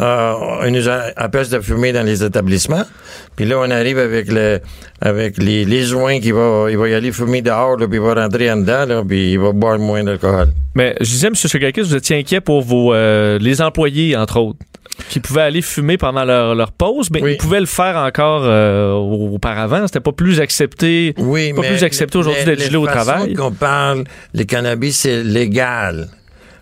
[0.00, 0.86] euh, on nous
[1.16, 2.84] empêche de fumer dans les établissements.
[3.36, 4.60] Puis là, on arrive avec le,
[5.00, 8.14] avec les, les joints qui va, va y aller fumer dehors, là, puis il va
[8.14, 10.48] rentrer en dedans, là, puis il va boire moins d'alcool.
[10.74, 11.34] Mais je disais, M.
[11.34, 14.58] Chagakis, vous étiez inquiet pour vos euh, les employés, entre autres,
[15.08, 17.32] qui pouvaient aller fumer pendant leur, leur pause, mais Oui.
[17.32, 19.86] ils pouvaient le faire encore euh, auparavant.
[19.86, 21.14] C'était pas plus accepté.
[21.18, 23.34] Oui, pas mais plus accepté aujourd'hui d'être gelé au travail.
[23.34, 26.08] qu'on parle, le cannabis, c'est légal.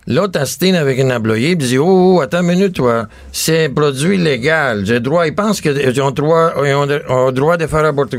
[0.08, 3.06] L'autre astine avec un employé, il dit, oh, oh, attends une minute, toi.
[3.32, 4.84] C'est un produit légal.
[4.86, 8.18] J'ai droit, ils pensent qu'ils ont droit, ils ont, ont droit de faire aborter,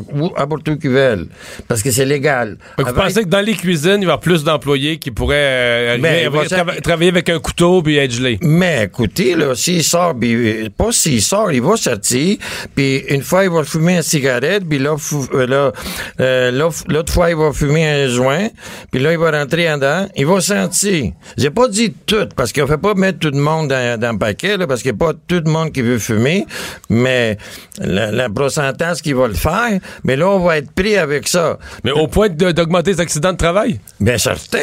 [0.84, 1.28] veulent.
[1.68, 2.58] Parce que c'est légal.
[2.78, 5.90] Que vous pensez que dans les cuisines, il y avoir plus d'employés qui pourraient euh,
[5.94, 8.38] arriver- Ben, ça- travailler avec un couteau puis être gelé.
[8.42, 12.38] Mais écoutez, là, s'il sort, puis, pas s'il sort, il va sortir,
[12.76, 14.96] puis une fois, il va fumer une cigarette, puis là,
[15.34, 15.72] euh, là,
[16.20, 18.48] euh, l'autre l'autre fois, il va fumer un joint,
[18.92, 21.12] puis là, il va rentrer en dedans, il va sentir.
[21.38, 24.18] J'ai pas dit tout, parce qu'on fait pas mettre tout le monde dans, dans le
[24.20, 26.46] paquet, là, parce qu'il n'y a pas tout le monde qui veut fumer,
[26.90, 27.38] mais
[27.80, 31.58] le, le pourcentage qui va le faire, mais là, on va être pris avec ça.
[31.84, 33.80] Mais au point de- d'augmenter les accidents de travail?
[34.00, 34.60] Bien certain.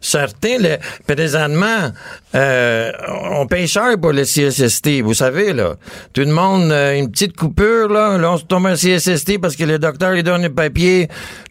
[0.00, 1.92] Certain, le, présentement,
[2.34, 2.90] euh,
[3.32, 5.74] on paye cher pour le CSST, vous savez, là.
[6.14, 9.56] Tout le monde, euh, une petite coupure, là, là, on se tombe un CSST parce
[9.56, 11.08] que le docteur, il donne le papier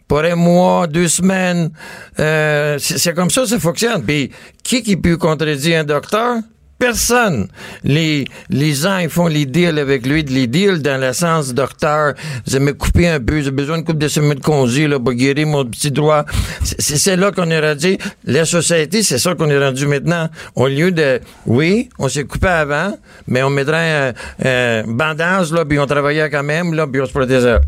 [0.08, 1.70] pour un mois, deux semaines.
[2.18, 4.02] Euh, c'est comme ça, ça fonctionne.
[4.02, 4.32] Puis,
[4.64, 6.38] qui qui peut contredire un docteur?
[6.80, 7.46] Personne.
[7.84, 12.14] Les, les gens, ils font les deals avec lui, les deals dans le sens docteur.
[12.46, 15.12] Vous me couper un peu, j'ai besoin de coupe de semaines de congé, là, pour
[15.12, 16.24] guérir mon petit droit.
[16.62, 17.98] C'est là qu'on est rendu.
[18.24, 20.30] La société, c'est ça qu'on est rendu maintenant.
[20.56, 22.96] Au lieu de, oui, on s'est coupé avant,
[23.28, 27.12] mais on mettrait un, bandage, là, puis on travaillait quand même, là, puis on se
[27.12, 27.58] protégeait.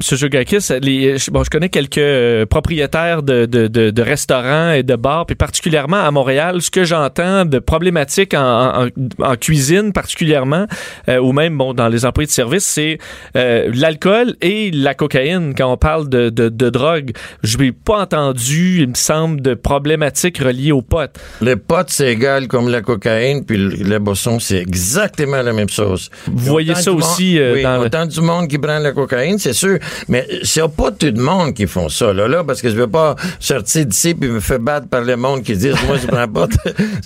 [0.00, 0.16] M.
[0.16, 4.84] Jogakis, les, je- bon, je connais quelques euh, propriétaires de, de, de, de restaurants et
[4.84, 8.88] de bars, puis particulièrement à Montréal, ce que j'entends de problématiques en, en,
[9.24, 10.66] en cuisine particulièrement,
[11.08, 12.98] euh, ou même bon dans les employés de service, c'est
[13.36, 15.54] euh, l'alcool et la cocaïne.
[15.56, 17.10] Quand on parle de, de, de drogue,
[17.42, 21.16] je n'ai pas entendu, il me semble, de problématiques reliées aux potes.
[21.40, 25.68] Le pot, c'est égal comme la cocaïne, puis le, le boisson, c'est exactement la même
[25.68, 26.08] chose.
[26.26, 28.92] Vous voyez ça aussi, monde- euh, oui, dans le- autant du monde qui prend la
[28.92, 29.78] cocaïne, c'est sûr.
[30.08, 32.88] Mais c'est pas tout le monde qui font ça, là, là, parce que je veux
[32.88, 36.28] pas sortir d'ici puis me faire battre par le monde qui disent, moi, je prends
[36.28, 36.56] pas, de,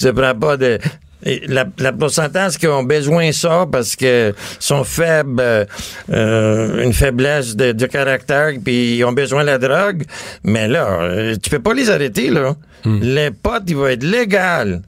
[0.01, 0.79] je prends pas de,
[1.25, 5.65] et la, la pourcentage qui ont besoin ça parce que sont faibles, euh,
[6.11, 10.05] euh, une faiblesse de, de caractère, puis ils ont besoin de la drogue.
[10.43, 12.57] Mais là, euh, tu peux pas les arrêter, là.
[12.85, 14.83] Les potes, il va être légal.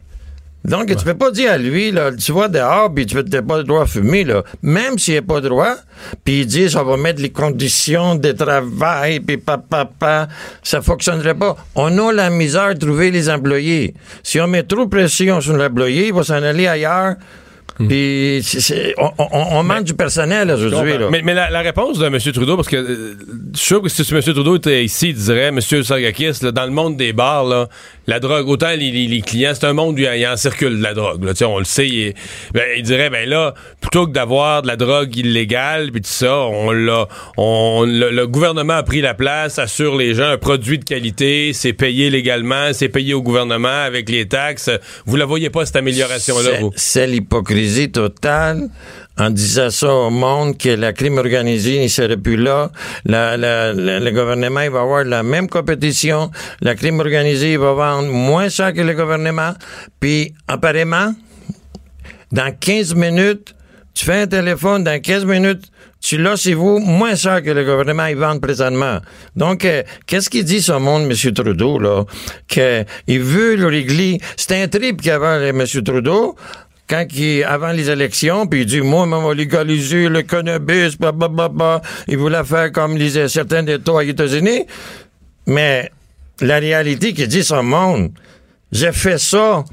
[0.65, 3.59] Donc, tu peux pas dire à lui, là, tu vas dehors, puis tu n'as pas
[3.59, 4.43] le droit de fumer, là.
[4.63, 5.75] Même s'il n'a pas le droit,
[6.25, 10.29] puis il dit, ça va mettre les conditions de travail, puis papa, papa,
[10.63, 11.57] ça fonctionnerait pas.
[11.75, 13.95] On a la misère de trouver les employés.
[14.23, 17.17] Si on met trop de pression sur l'employé, il va s'en aller ailleurs.
[17.77, 20.93] Puis c'est- c'est- on, on- on manque du personnel aujourd'hui.
[21.11, 22.17] Mais, mais la, la réponse de M.
[22.33, 23.17] Trudeau, parce que euh,
[23.53, 24.23] je suis sûr que si M.
[24.23, 25.61] Trudeau était ici, il dirait, M.
[25.61, 27.69] Sargakis, là, dans le monde des bars, là,
[28.07, 30.79] la drogue, autant les, les- les clients, c'est un monde où il y, en circule
[30.79, 31.25] de la drogue.
[31.25, 31.89] Là, on le sait.
[31.89, 32.15] Il,
[32.53, 36.37] ben, il dirait, ben là, plutôt que d'avoir de la drogue illégale, puis tout ça,
[36.43, 40.79] on l'a, on, le, le gouvernement a pris la place, assure les gens un produit
[40.79, 44.71] de qualité, c'est payé légalement, c'est payé au gouvernement avec les taxes.
[45.07, 46.71] Vous la voyez pas, cette amélioration-là, vous?
[46.77, 47.54] C'est l'hypocrisie
[47.93, 48.69] totale
[49.17, 52.71] en disant ça au monde que la crime organisée ne serait plus là.
[53.05, 56.31] Le gouvernement il va avoir la même compétition.
[56.61, 59.55] La crime organisée va vendre moins cher que le gouvernement.
[60.01, 61.15] Puis, apparemment,
[62.33, 63.55] dans 15 minutes,
[63.95, 67.65] Tu fais un téléphone dans 15 minutes, tu l'as chez vous, moins cher que le
[67.65, 68.99] gouvernement y vend présentement.
[69.37, 71.33] Donc, euh, qu'est-ce qu'il dit ce monde, M.
[71.33, 72.05] Trudeau, là?
[72.49, 74.19] Qu'il veut le régler.
[74.37, 75.65] C'était un trip qu'avait M.
[75.65, 76.35] Trudeau
[76.89, 81.81] quand il, avant les élections, puis il dit, moi, on va légaliser le cannabis, blablabla.
[82.09, 84.67] Il voulait faire comme les, certains États aux États-Unis.
[85.47, 85.91] Mais
[86.41, 88.13] la réalité qui dit ce monde,
[88.73, 89.65] j'ai fait ça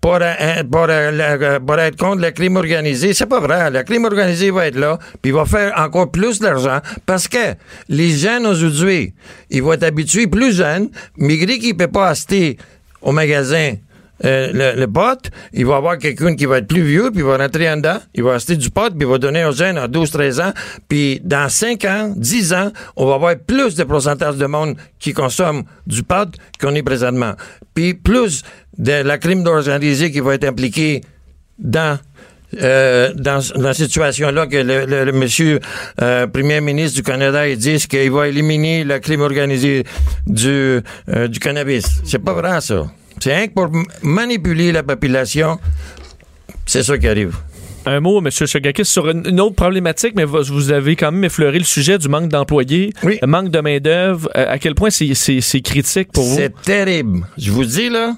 [0.00, 3.14] pour, euh, pour, euh, pour, être contre la crime organisée.
[3.14, 3.70] C'est pas vrai.
[3.70, 7.54] La crime organisée va être là, puis va faire encore plus d'argent parce que
[7.88, 9.14] les jeunes aujourd'hui,
[9.48, 12.58] ils vont être habitués plus jeunes, malgré qu'ils ne peuvent pas acheter
[13.00, 13.76] au magasin
[14.24, 17.24] euh, le, le, pot, il va avoir quelqu'un qui va être plus vieux, puis il
[17.24, 19.76] va rentrer en dedans, il va acheter du pot, puis il va donner aux jeunes
[19.76, 20.52] à 12-13 ans,
[20.88, 25.12] puis dans 5 ans, 10 ans, on va avoir plus de pourcentage de monde qui
[25.12, 26.28] consomme du pot
[26.60, 27.34] qu'on est présentement.
[27.74, 28.44] Puis plus
[28.78, 31.00] de la crime organisée qui va être impliquée
[31.58, 31.98] dans
[32.62, 35.58] euh, dans, la situation-là que le, monsieur
[36.00, 39.82] euh, premier ministre du Canada dit qu'il va éliminer la crime organisée
[40.28, 41.84] du, du cannabis.
[42.04, 42.86] C'est pas vrai, ça.
[43.20, 43.68] C'est rien que pour
[44.02, 45.58] manipuler la population.
[46.66, 47.36] C'est ça qui arrive.
[47.86, 48.30] Un mot, M.
[48.30, 52.30] Chagakis, sur une autre problématique, mais vous avez quand même effleuré le sujet du manque
[52.30, 54.30] d'employés, le manque de main-d'œuvre.
[54.36, 56.36] Euh, à quel point c'est critique pour vous?
[56.36, 57.26] C'est terrible.
[57.36, 58.16] Je vous dis, là,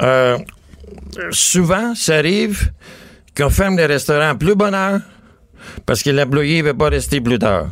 [0.00, 0.38] euh,
[1.30, 2.70] souvent, ça arrive
[3.36, 5.00] qu'on ferme les restaurants plus bonne heure
[5.84, 7.68] parce que l'employé ne veut pas rester plus tard.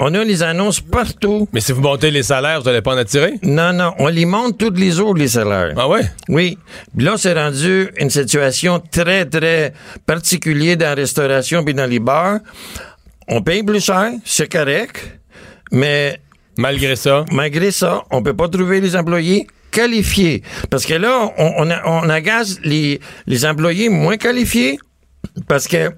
[0.00, 1.48] On a les annonces partout.
[1.52, 3.34] Mais si vous montez les salaires, vous n'allez pas en attirer?
[3.42, 3.94] Non, non.
[3.98, 5.74] On les monte tous les jours, les salaires.
[5.76, 6.02] Ah ouais?
[6.28, 6.56] Oui.
[6.96, 9.72] là, c'est rendu une situation très, très
[10.06, 12.38] particulière dans la restauration puis dans les bars.
[13.26, 15.18] On paye plus cher, c'est correct,
[15.72, 16.20] mais...
[16.56, 17.24] Malgré ça?
[17.30, 20.42] Malgré ça, on peut pas trouver les employés qualifiés.
[20.70, 24.78] Parce que là, on, on, agace les, les employés moins qualifiés
[25.46, 25.90] parce que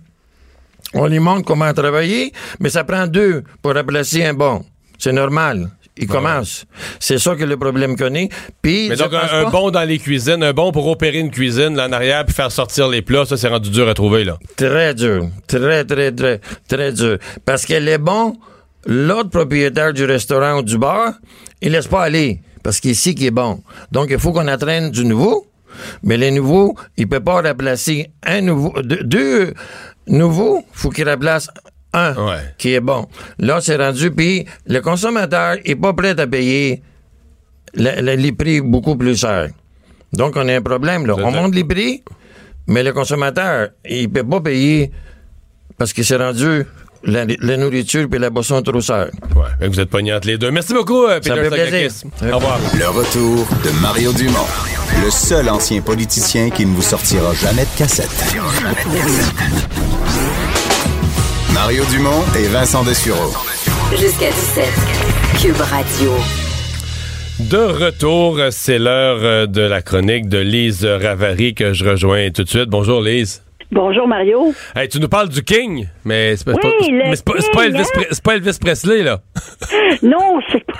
[0.94, 4.64] on lui montre comment travailler, mais ça prend deux pour remplacer un bon.
[4.98, 5.70] C'est normal.
[5.96, 6.64] Il commence.
[6.98, 8.30] C'est ça que le problème connaît.
[8.62, 11.88] Puis, mais donc, un, bon dans les cuisines, un bon pour opérer une cuisine là
[11.88, 14.38] en arrière puis faire sortir les plats, ça, c'est rendu dur à trouver, là.
[14.56, 15.28] Très dur.
[15.46, 17.18] Très, très, très, très dur.
[17.44, 18.34] Parce qu'elle est bon,
[18.86, 21.12] l'autre propriétaire du restaurant ou du bar,
[21.60, 22.40] il laisse pas aller.
[22.62, 23.62] Parce qu'il sait qu'il est bon.
[23.92, 25.46] Donc, il faut qu'on entraîne du nouveau.
[26.02, 29.54] Mais les nouveaux, il peut pas remplacer un nouveau, deux,
[30.06, 31.48] nouveau, faut qu'il remplace
[31.92, 32.14] un
[32.56, 33.06] qui est bon.
[33.38, 36.82] Là, c'est rendu, puis le consommateur est pas prêt à payer
[37.74, 39.50] les prix beaucoup plus chers.
[40.12, 41.14] Donc, on a un problème, là.
[41.16, 42.02] On monte les prix,
[42.66, 44.90] mais le consommateur, il peut pas payer
[45.78, 46.64] parce que c'est rendu
[47.04, 49.10] la, nourriture et la boisson trop chère.
[49.34, 50.50] Ouais, vous êtes pognés les deux.
[50.50, 52.58] Merci beaucoup, euh, Peter Au revoir.
[52.78, 54.46] Le retour de Mario Dumont,
[55.02, 58.10] le seul ancien politicien qui ne vous sortira jamais de cassette.
[61.54, 63.32] Mario Dumont et Vincent Dessureau.
[63.98, 64.64] Jusqu'à 17.
[65.40, 66.12] Cube Radio.
[67.40, 72.44] De retour, c'est l'heure euh, de la chronique de Lise Ravary que je rejoins tout
[72.44, 72.68] de suite.
[72.68, 73.42] Bonjour Lise.
[73.72, 74.52] Bonjour Mario.
[74.74, 76.60] Hey, tu nous parles du King, mais c'est pas, oui,
[77.24, 79.20] pas, pas, Elvis, pas, Elvis, Presley, là.
[80.02, 80.72] non, c'est pas...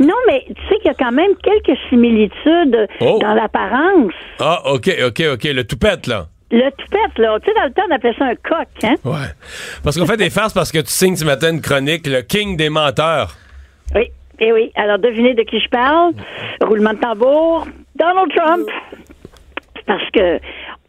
[0.00, 3.18] Non, mais tu sais qu'il y a quand même quelques similitudes oh.
[3.20, 4.12] dans l'apparence.
[4.40, 5.44] Ah, OK, OK, OK.
[5.44, 6.26] Le toupette, là.
[6.50, 7.38] Le toupette, là.
[7.38, 8.94] Tu sais, dans le temps, on appelait ça un coq, hein?
[9.04, 9.28] Ouais.
[9.84, 12.56] Parce qu'on fait des farces parce que tu signes ce matin une chronique, le king
[12.56, 13.36] des menteurs.
[13.94, 14.10] Oui, et
[14.48, 14.72] eh oui.
[14.74, 16.12] Alors, devinez de qui je parle.
[16.60, 17.68] Roulement de tambour.
[17.94, 18.68] Donald Trump.
[19.86, 20.38] Parce que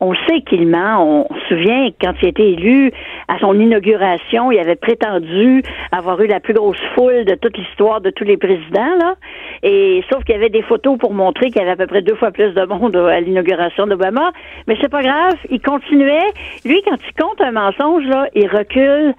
[0.03, 1.27] on sait qu'il ment.
[1.29, 2.91] On se souvient quand il a été élu
[3.27, 8.01] à son inauguration, il avait prétendu avoir eu la plus grosse foule de toute l'histoire
[8.01, 9.15] de tous les présidents, là.
[9.63, 12.01] Et sauf qu'il y avait des photos pour montrer qu'il y avait à peu près
[12.01, 14.31] deux fois plus de monde à l'inauguration d'Obama.
[14.67, 15.35] Mais c'est pas grave.
[15.49, 16.31] Il continuait.
[16.65, 19.13] Lui, quand il compte un mensonge, là, il recule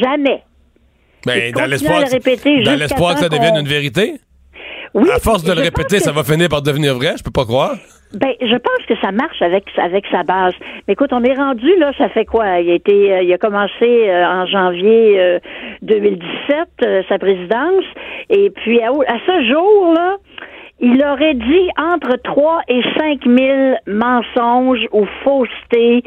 [0.00, 0.42] jamais.
[1.26, 4.14] Mais ben, dans l'espoir, dans l'espoir que ça devienne une vérité?
[4.94, 7.44] Oui, à force de le répéter, ça va finir par devenir vrai, je peux pas
[7.44, 7.76] croire.
[8.12, 10.54] Ben, je pense que ça marche avec avec sa base.
[10.88, 12.58] Mais écoute, on est rendu là, ça fait quoi?
[12.58, 15.38] Il a été, euh, il a commencé euh, en janvier
[15.82, 17.84] 2017 euh, sa présidence,
[18.28, 18.90] et puis à,
[19.26, 20.16] ce jour là,
[20.80, 26.02] il aurait dit entre 3 et 5 000 mensonges ou faussetés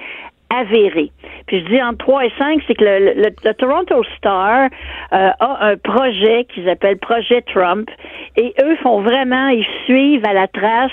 [0.50, 1.12] avérées.
[1.48, 4.68] Puis je dis entre 3 et 5, c'est que le, le, Toronto Star
[5.12, 7.90] a un projet qu'ils appellent Projet Trump,
[8.36, 10.92] et eux font vraiment, ils suivent à la trace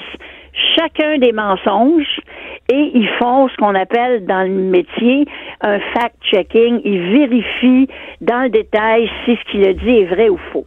[0.77, 2.21] chacun des mensonges
[2.69, 5.27] et ils font ce qu'on appelle dans le métier
[5.61, 6.81] un fact-checking.
[6.85, 7.89] Ils vérifient
[8.21, 10.67] dans le détail si ce qu'il a dit est vrai ou faux.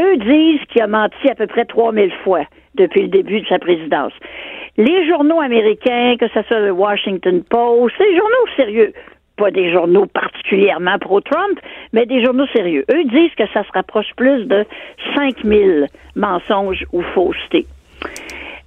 [0.00, 2.44] Eux disent qu'il a menti à peu près 3000 fois
[2.74, 4.12] depuis le début de sa présidence.
[4.76, 8.92] Les journaux américains, que ce soit le Washington Post, les journaux sérieux,
[9.36, 11.58] pas des journaux particulièrement pro-Trump,
[11.92, 12.84] mais des journaux sérieux.
[12.90, 14.64] Eux disent que ça se rapproche plus de
[15.14, 17.66] 5000 mensonges ou faussetés.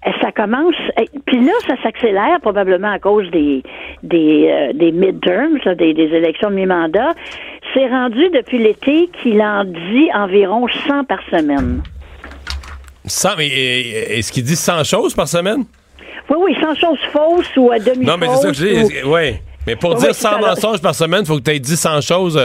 [0.08, 3.62] Et ça commence, et- puis là, ça s'accélère probablement à cause des
[4.04, 7.14] des, euh, des midterms, des, des élections de mi-mandat.
[7.74, 11.82] C'est rendu depuis l'été qu'il en dit environ 100 par semaine.
[13.06, 15.66] 100, mais et- est-ce qu'il dit 100 choses par semaine?
[16.30, 18.06] Oui, oui, 100 choses fausses ou à demi-fausses.
[18.06, 18.96] Non, mais c'est ça que je ou- dis.
[19.68, 20.48] Mais pour Oui, dire c'est 100 ça, là.
[20.50, 22.38] mensonges par semaine, il faut que tu aies dit 100 choses.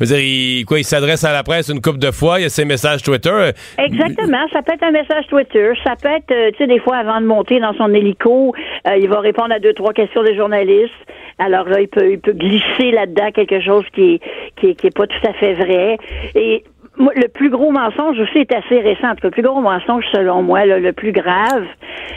[0.00, 2.44] je veux dire, il, quoi, il s'adresse à la presse une couple de fois, il
[2.44, 3.50] y a ses messages Twitter.
[3.78, 4.46] Exactement.
[4.52, 5.72] Ça peut être un message Twitter.
[5.84, 8.54] Ça peut être, euh, tu sais, des fois, avant de monter dans son hélico,
[8.88, 10.90] euh, il va répondre à deux, trois questions des journalistes.
[11.38, 14.20] Alors là, il peut, il peut glisser là-dedans quelque chose qui est,
[14.56, 15.98] qui est, qui est pas tout à fait vrai.
[16.34, 16.64] Et
[16.96, 19.08] le plus gros mensonge aussi est assez récent.
[19.08, 21.64] En tout cas, Le plus gros mensonge, selon moi, là, le plus grave,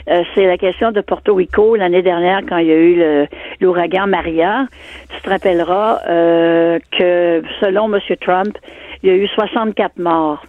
[0.10, 3.28] euh, c'est la question de Porto Rico l'année dernière quand il y a eu
[3.60, 4.68] l'ouragan Maria.
[5.16, 8.00] Tu te rappelleras euh, que selon M.
[8.22, 8.58] Trump,
[9.04, 10.44] il y a eu 64 morts.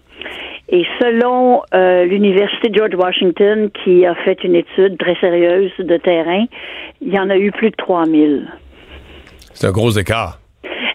[0.70, 6.44] Et selon euh, l'Université George Washington, qui a fait une étude très sérieuse de terrain,
[7.00, 8.46] il y en a eu plus de 3000.
[9.54, 10.38] C'est un gros écart.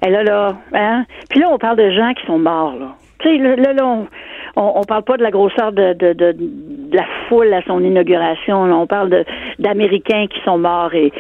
[0.06, 1.06] Et là, là, hein?
[1.30, 2.96] Puis là, on parle de gens qui sont morts, là.
[3.24, 4.08] Tu sais, là, là, on,
[4.56, 5.96] on, on parle pas de la grosseur de,
[6.92, 8.64] la foule à son inauguration.
[8.64, 9.26] On parle
[9.60, 11.12] d'Américains qui sont morts et,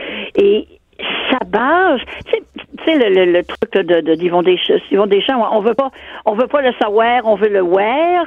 [1.31, 2.39] sa base, tu
[2.85, 5.89] sais, le, truc de, de d'Yvon Deschamps, Yvon Deschamps, on veut pas,
[6.25, 8.25] on veut pas le savoir, on veut le wear.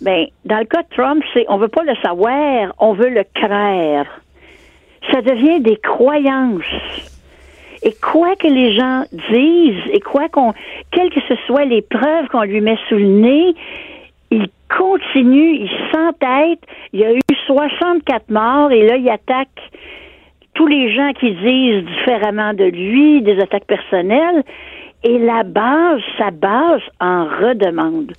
[0.00, 3.24] Ben, dans le cas de Trump, c'est on veut pas le savoir, on veut le
[3.34, 4.06] craire.
[5.12, 7.17] Ça devient des croyances.
[7.82, 10.52] Et quoi que les gens disent, et quoi qu'on,
[10.90, 13.54] quelles que ce soit les preuves qu'on lui met sous le nez,
[14.30, 16.60] il continue, il s'entête.
[16.92, 19.48] Il y a eu 64 morts et là, il attaque
[20.54, 24.42] tous les gens qui disent différemment de lui, des attaques personnelles.
[25.04, 28.12] Et la base, sa base en redemande.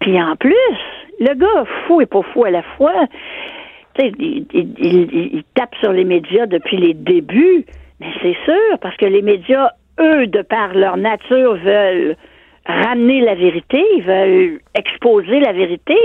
[0.00, 0.54] Puis en plus,
[1.20, 3.06] le gars fou et pas fou à la fois,
[3.98, 7.64] il tape sur les médias depuis les débuts,
[8.00, 12.16] mais c'est sûr, parce que les médias, eux, de par leur nature, veulent
[12.66, 15.96] ramener la vérité, veulent exposer la vérité,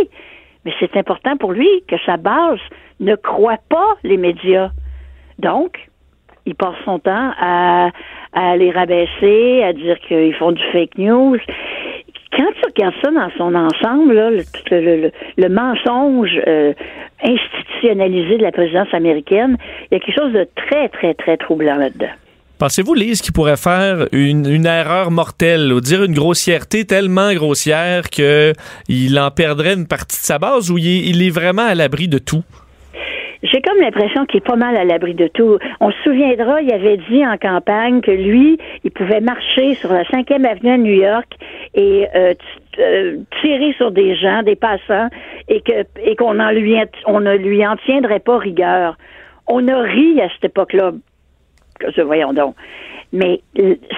[0.63, 2.59] mais c'est important pour lui que sa base
[2.99, 4.69] ne croit pas les médias.
[5.39, 5.87] Donc,
[6.45, 7.89] il passe son temps à,
[8.33, 11.37] à les rabaisser, à dire qu'ils font du fake news.
[12.35, 16.73] Quand tu regardes ça dans son ensemble, là, le, le, le- le mensonge euh,
[17.23, 19.57] institutionnalisé de la présidence américaine,
[19.89, 22.11] il y a quelque chose de très, très, très troublant là-dedans.
[22.57, 29.19] Pensez-vous, Lise, qu'il pourrait faire une, erreur mortelle ou dire une grossièreté tellement grossière qu'il
[29.19, 32.43] en perdrait une partie de sa base ou il est vraiment à l'abri de tout?
[33.43, 35.57] J'ai comme l'impression qu'il est pas mal à l'abri de tout.
[35.79, 40.03] On se souviendra, il avait dit en campagne que lui, il pouvait marcher sur la
[40.03, 41.27] 5e avenue à New York
[41.73, 42.33] et euh,
[42.79, 45.07] euh, tirer sur des gens, des passants,
[45.47, 46.75] et que et qu'on en lui
[47.05, 48.97] on ne lui en tiendrait pas rigueur.
[49.47, 50.91] On a ri à cette époque-là.
[52.05, 52.55] Voyons donc.
[53.11, 53.41] Mais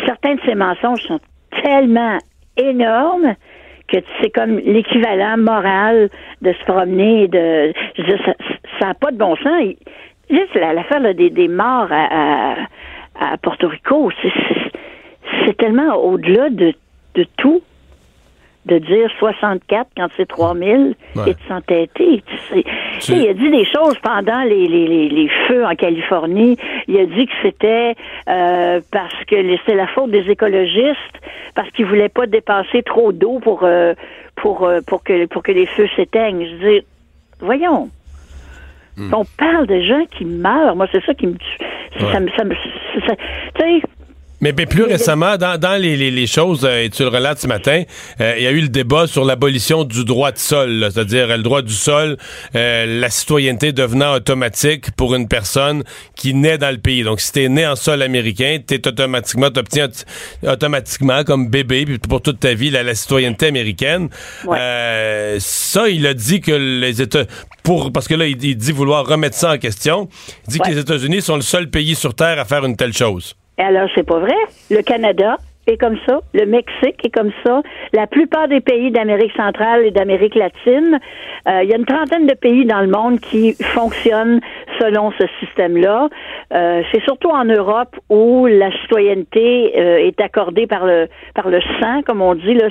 [0.06, 1.20] certains de ces mensonges sont
[1.62, 2.18] tellement
[2.58, 3.36] énormes
[4.22, 6.10] c'est comme l'équivalent moral
[6.42, 7.74] de se promener de
[8.80, 9.74] ça n'a pas de bon sens.
[10.30, 12.56] Juste la- l'affaire des, des morts à,
[13.42, 16.74] Porto Rico c'est- tellement au-delà de,
[17.16, 17.62] de tout
[18.66, 21.24] de dire 64 quand c'est 3000 Ouais.
[21.32, 22.24] et de s'entêter.
[22.26, 25.66] Tu sais, Tu sais, il a dit des choses pendant les, les, les, les feux
[25.66, 26.58] en Californie.
[26.88, 27.96] Il a dit que c'était
[28.30, 30.98] euh, parce que c'est la faute des écologistes,
[31.56, 33.94] parce qu'ils voulaient pas dépenser trop d'eau pour euh,
[34.36, 36.46] pour euh, pour que pour que les feux s'éteignent.
[36.46, 36.82] Je dire,
[37.40, 37.90] voyons.
[39.12, 40.76] On parle de gens qui meurent.
[40.76, 41.58] Moi, c'est ça qui me tue.
[42.12, 42.54] Ça me, ça me,
[43.08, 43.16] ça-
[44.44, 47.40] Mais, mais plus récemment, dans, dans les, les- les choses, euh, et tu le relates
[47.40, 47.84] ce matin,
[48.20, 51.38] euh, il y a eu le débat sur l'abolition du droit de sol, c'est-à-dire euh,
[51.38, 52.18] le droit du sol,
[52.56, 55.84] euh, la citoyenneté devenant automatique pour une personne
[56.18, 57.04] qui naît dans le pays.
[57.04, 61.98] Donc, si t'es né en sol américain, t'es automatiquement, t'obtiens aut- automatiquement comme bébé puis
[62.00, 64.10] pour toute ta vie la, la citoyenneté américaine.
[64.46, 64.58] Ouais.
[64.60, 67.24] Euh, ça, il a dit que les États,
[67.64, 70.10] pour parce que là, il, il dit vouloir remettre ça en question.
[70.48, 72.94] Il dit que les États-Unis sont le seul pays sur terre à faire une telle
[72.94, 73.36] chose.
[73.58, 74.36] Alors, c'est pas vrai.
[74.72, 75.38] Le Canada
[75.68, 76.20] est comme ça.
[76.34, 77.62] Le Mexique est comme ça.
[77.94, 81.00] La plupart des pays d'Amérique centrale et d'Amérique latine,
[81.48, 84.42] euh, il y a une trentaine de pays dans le monde qui fonctionnent
[84.80, 86.10] selon ce système-là.
[86.54, 91.62] Euh, c'est surtout en Europe où la citoyenneté euh, est accordée par le par le
[91.80, 92.56] sang, comme on dit.
[92.56, 92.68] Là.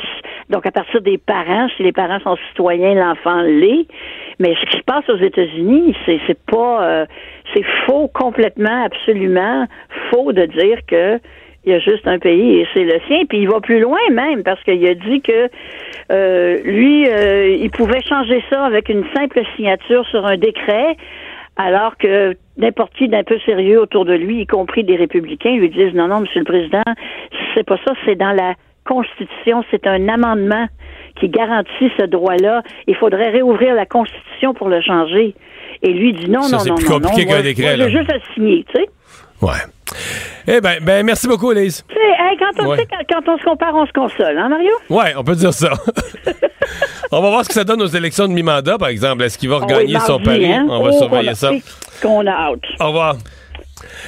[0.50, 3.86] Donc, à partir des parents, si les parents sont citoyens, l'enfant l'est.
[4.38, 7.06] Mais ce qui se passe aux États-Unis, c'est c'est pas...
[7.54, 9.66] c'est faux complètement, absolument
[10.10, 11.18] faux de dire que
[11.64, 13.24] Il y a juste un pays et c'est le sien.
[13.28, 15.48] Puis il va plus loin même parce qu'il a dit que
[16.10, 20.96] euh, lui, euh, il pouvait changer ça avec une simple signature sur un décret,
[21.56, 25.70] alors que n'importe qui d'un peu sérieux autour de lui, y compris des républicains, lui
[25.70, 26.82] disent non, non, Monsieur le Président,
[27.54, 30.66] c'est pas ça, c'est dans la Constitution, c'est un amendement
[31.20, 32.62] qui garantit ce droit-là.
[32.86, 35.34] Il faudrait réouvrir la Constitution pour le changer.
[35.82, 37.32] Et lui dit non, Ça, non, c'est non, plus non, compliqué non.
[37.32, 38.88] moi, décret, moi, j'ai juste à signer, tu sais.
[39.40, 39.58] Ouais.
[40.46, 41.52] Eh ben, ben merci beaucoup,
[41.92, 42.86] sais, hey, quand, on, Ouais.
[42.88, 44.70] quand, quand on se compare, on se console, hein, Mario?
[44.88, 45.72] Ouais, on peut dire ça.
[47.12, 49.22] on va voir ce que ça donne aux élections de mi-mandat, par exemple.
[49.24, 50.46] Est-ce qu'il va regagner oui, son pari?
[50.52, 50.66] hein?
[50.70, 51.50] On va Oh, surveiller ça.
[52.00, 52.60] Qu'on a hâte.
[52.80, 53.16] Au revoir.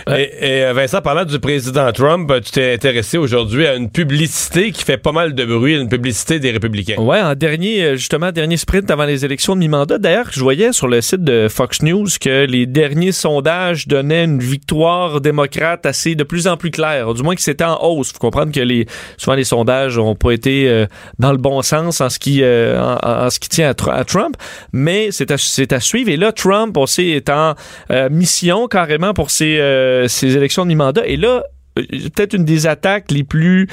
[0.09, 4.71] Et, et, euh, Vincent, parlant du président Trump, tu t'es intéressé aujourd'hui à une publicité
[4.73, 6.97] qui fait pas mal de bruit, une publicité des républicains.
[6.97, 9.99] Ouais, en dernier, euh, justement, dernier sprint avant les élections de mi-mandat.
[9.99, 14.41] D'ailleurs, je voyais sur le site de Fox News que les derniers sondages donnaient une
[14.41, 18.13] victoire démocrate assez de plus en plus claire, du moins que c'était en hausse.
[18.13, 18.87] Faut comprendre que les
[19.17, 20.87] souvent les sondages ont pas été euh,
[21.19, 23.93] dans le bon sens en ce qui euh, en, en ce qui tient à, Tr-
[23.93, 24.37] à Trump,
[24.73, 26.11] mais c'est à, suivre.
[26.11, 27.55] Et là, Trump, on sait, est en
[27.91, 31.07] euh, mission carrément pour ses, euh, ses élections de mi-mandat.
[31.07, 33.69] Et là, peut-être une des attaques les plus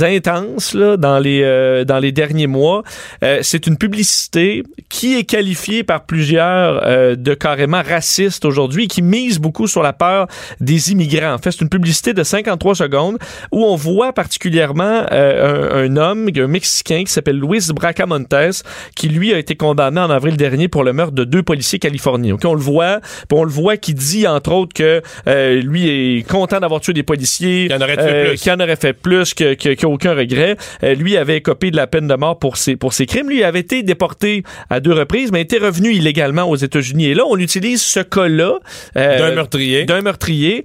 [0.00, 2.82] intenses là, dans les euh, dans les derniers mois.
[3.24, 9.02] Euh, c'est une publicité qui est qualifiée par plusieurs euh, de carrément raciste aujourd'hui, qui
[9.02, 10.26] mise beaucoup sur la peur
[10.60, 11.34] des immigrants.
[11.34, 13.18] En fait, c'est une publicité de 53 secondes
[13.50, 18.62] où on voit particulièrement euh, un, un homme, un Mexicain qui s'appelle Luis Bracamontes,
[18.94, 22.34] qui lui a été condamné en avril dernier pour le meurtre de deux policiers californiens.
[22.34, 23.00] Ok, on le voit,
[23.32, 27.02] on le voit qui dit entre autres que euh, lui est content d'avoir tué des
[27.02, 27.31] policiers,
[27.72, 28.40] En aurait euh, plus.
[28.40, 30.56] qu'il en aurait fait plus, que, que- qu'il a aucun regret.
[30.82, 33.28] Euh, lui avait copé de la peine de mort pour ses pour ses crimes.
[33.28, 37.06] Lui avait été déporté à deux reprises, mais était revenu illégalement aux États-Unis.
[37.06, 38.58] Et là, on utilise ce cas-là
[38.96, 39.84] euh, D'un meurtrier.
[39.84, 40.64] d'un meurtrier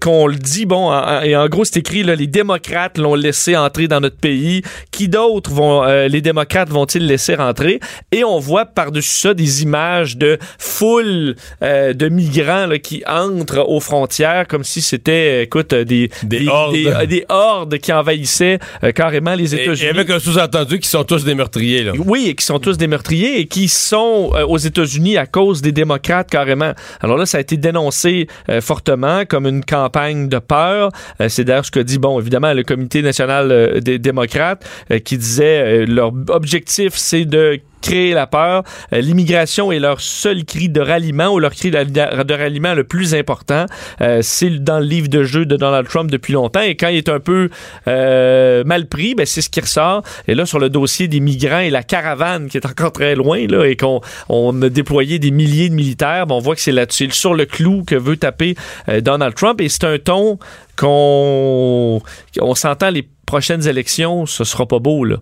[0.00, 3.14] qu'on le dit bon en- en- et en gros c'est écrit là, les démocrates l'ont
[3.14, 7.80] laissé entrer dans notre pays qui d'autres vont euh, les démocrates vont-ils laisser rentrer?
[8.12, 13.64] Et on voit par-dessus ça des images de foule euh, de migrants là, qui entrent
[13.68, 15.84] aux frontières comme si c'était écoute euh,
[16.22, 16.72] des Des hordes.
[16.74, 20.88] des, euh, des hordes qui envahissaient euh, carrément les États-Unis et avec un sous-entendu qui
[20.88, 21.84] sont tous des meurtriers.
[21.84, 21.92] Là.
[21.98, 25.62] oui, et qui sont tous des meurtriers et qui sont euh, aux États-Unis à cause
[25.62, 26.72] des démocrates carrément.
[27.00, 30.90] Alors là, ça a été dénoncé euh, fortement comme une campagne de peur.
[31.28, 34.64] C'est d'ailleurs ce que dit, bon, évidemment, le Comité national des démocrates
[35.04, 38.62] qui disait leur objectif, c'est de créer la peur.
[38.92, 43.14] Euh, L'immigration est leur seul cri de ralliement ou leur cri de, ralliement le plus
[43.14, 43.66] important.
[44.00, 46.62] Euh, c'est dans le livre de jeu de Donald Trump depuis longtemps.
[46.62, 47.50] Et quand il est un peu
[47.88, 50.02] euh, mal pris, ben, c'est ce qui ressort.
[50.28, 53.46] Et là, sur le dossier des migrants et la caravane qui est encore très loin,
[53.46, 56.72] là, et qu'on on a déployé des milliers de militaires, ben, on voit que c'est
[56.72, 58.54] là-dessus, sur le clou que veut taper
[59.00, 59.60] Donald Trump.
[59.60, 60.38] Et c'est un ton
[60.76, 62.00] qu'on
[62.40, 65.16] on s'entend les prochaines élections, ce sera pas beau, là.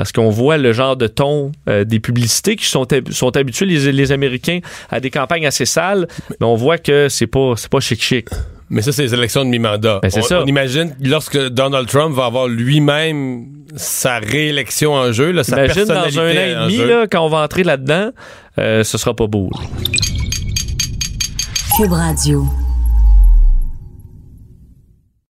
[0.00, 3.92] Parce qu'on voit le genre de ton euh, des publicités qui sont, sont habitués, les,
[3.92, 6.08] les Américains, à des campagnes assez sales,
[6.40, 8.26] mais on voit que c'est pas, c'est pas chic-chic.
[8.70, 9.98] Mais ça, c'est les élections de mi-mandat.
[10.02, 10.40] Ben, c'est on, ça.
[10.42, 13.44] on imagine lorsque Donald Trump va avoir lui-même
[13.76, 17.28] sa réélection en jeu, là, sa Imagine dans un an et demi, là, quand on
[17.28, 18.08] va entrer là-dedans,
[18.58, 19.50] euh, ce sera pas beau.
[19.52, 19.60] là.
[21.76, 22.46] Cube Radio.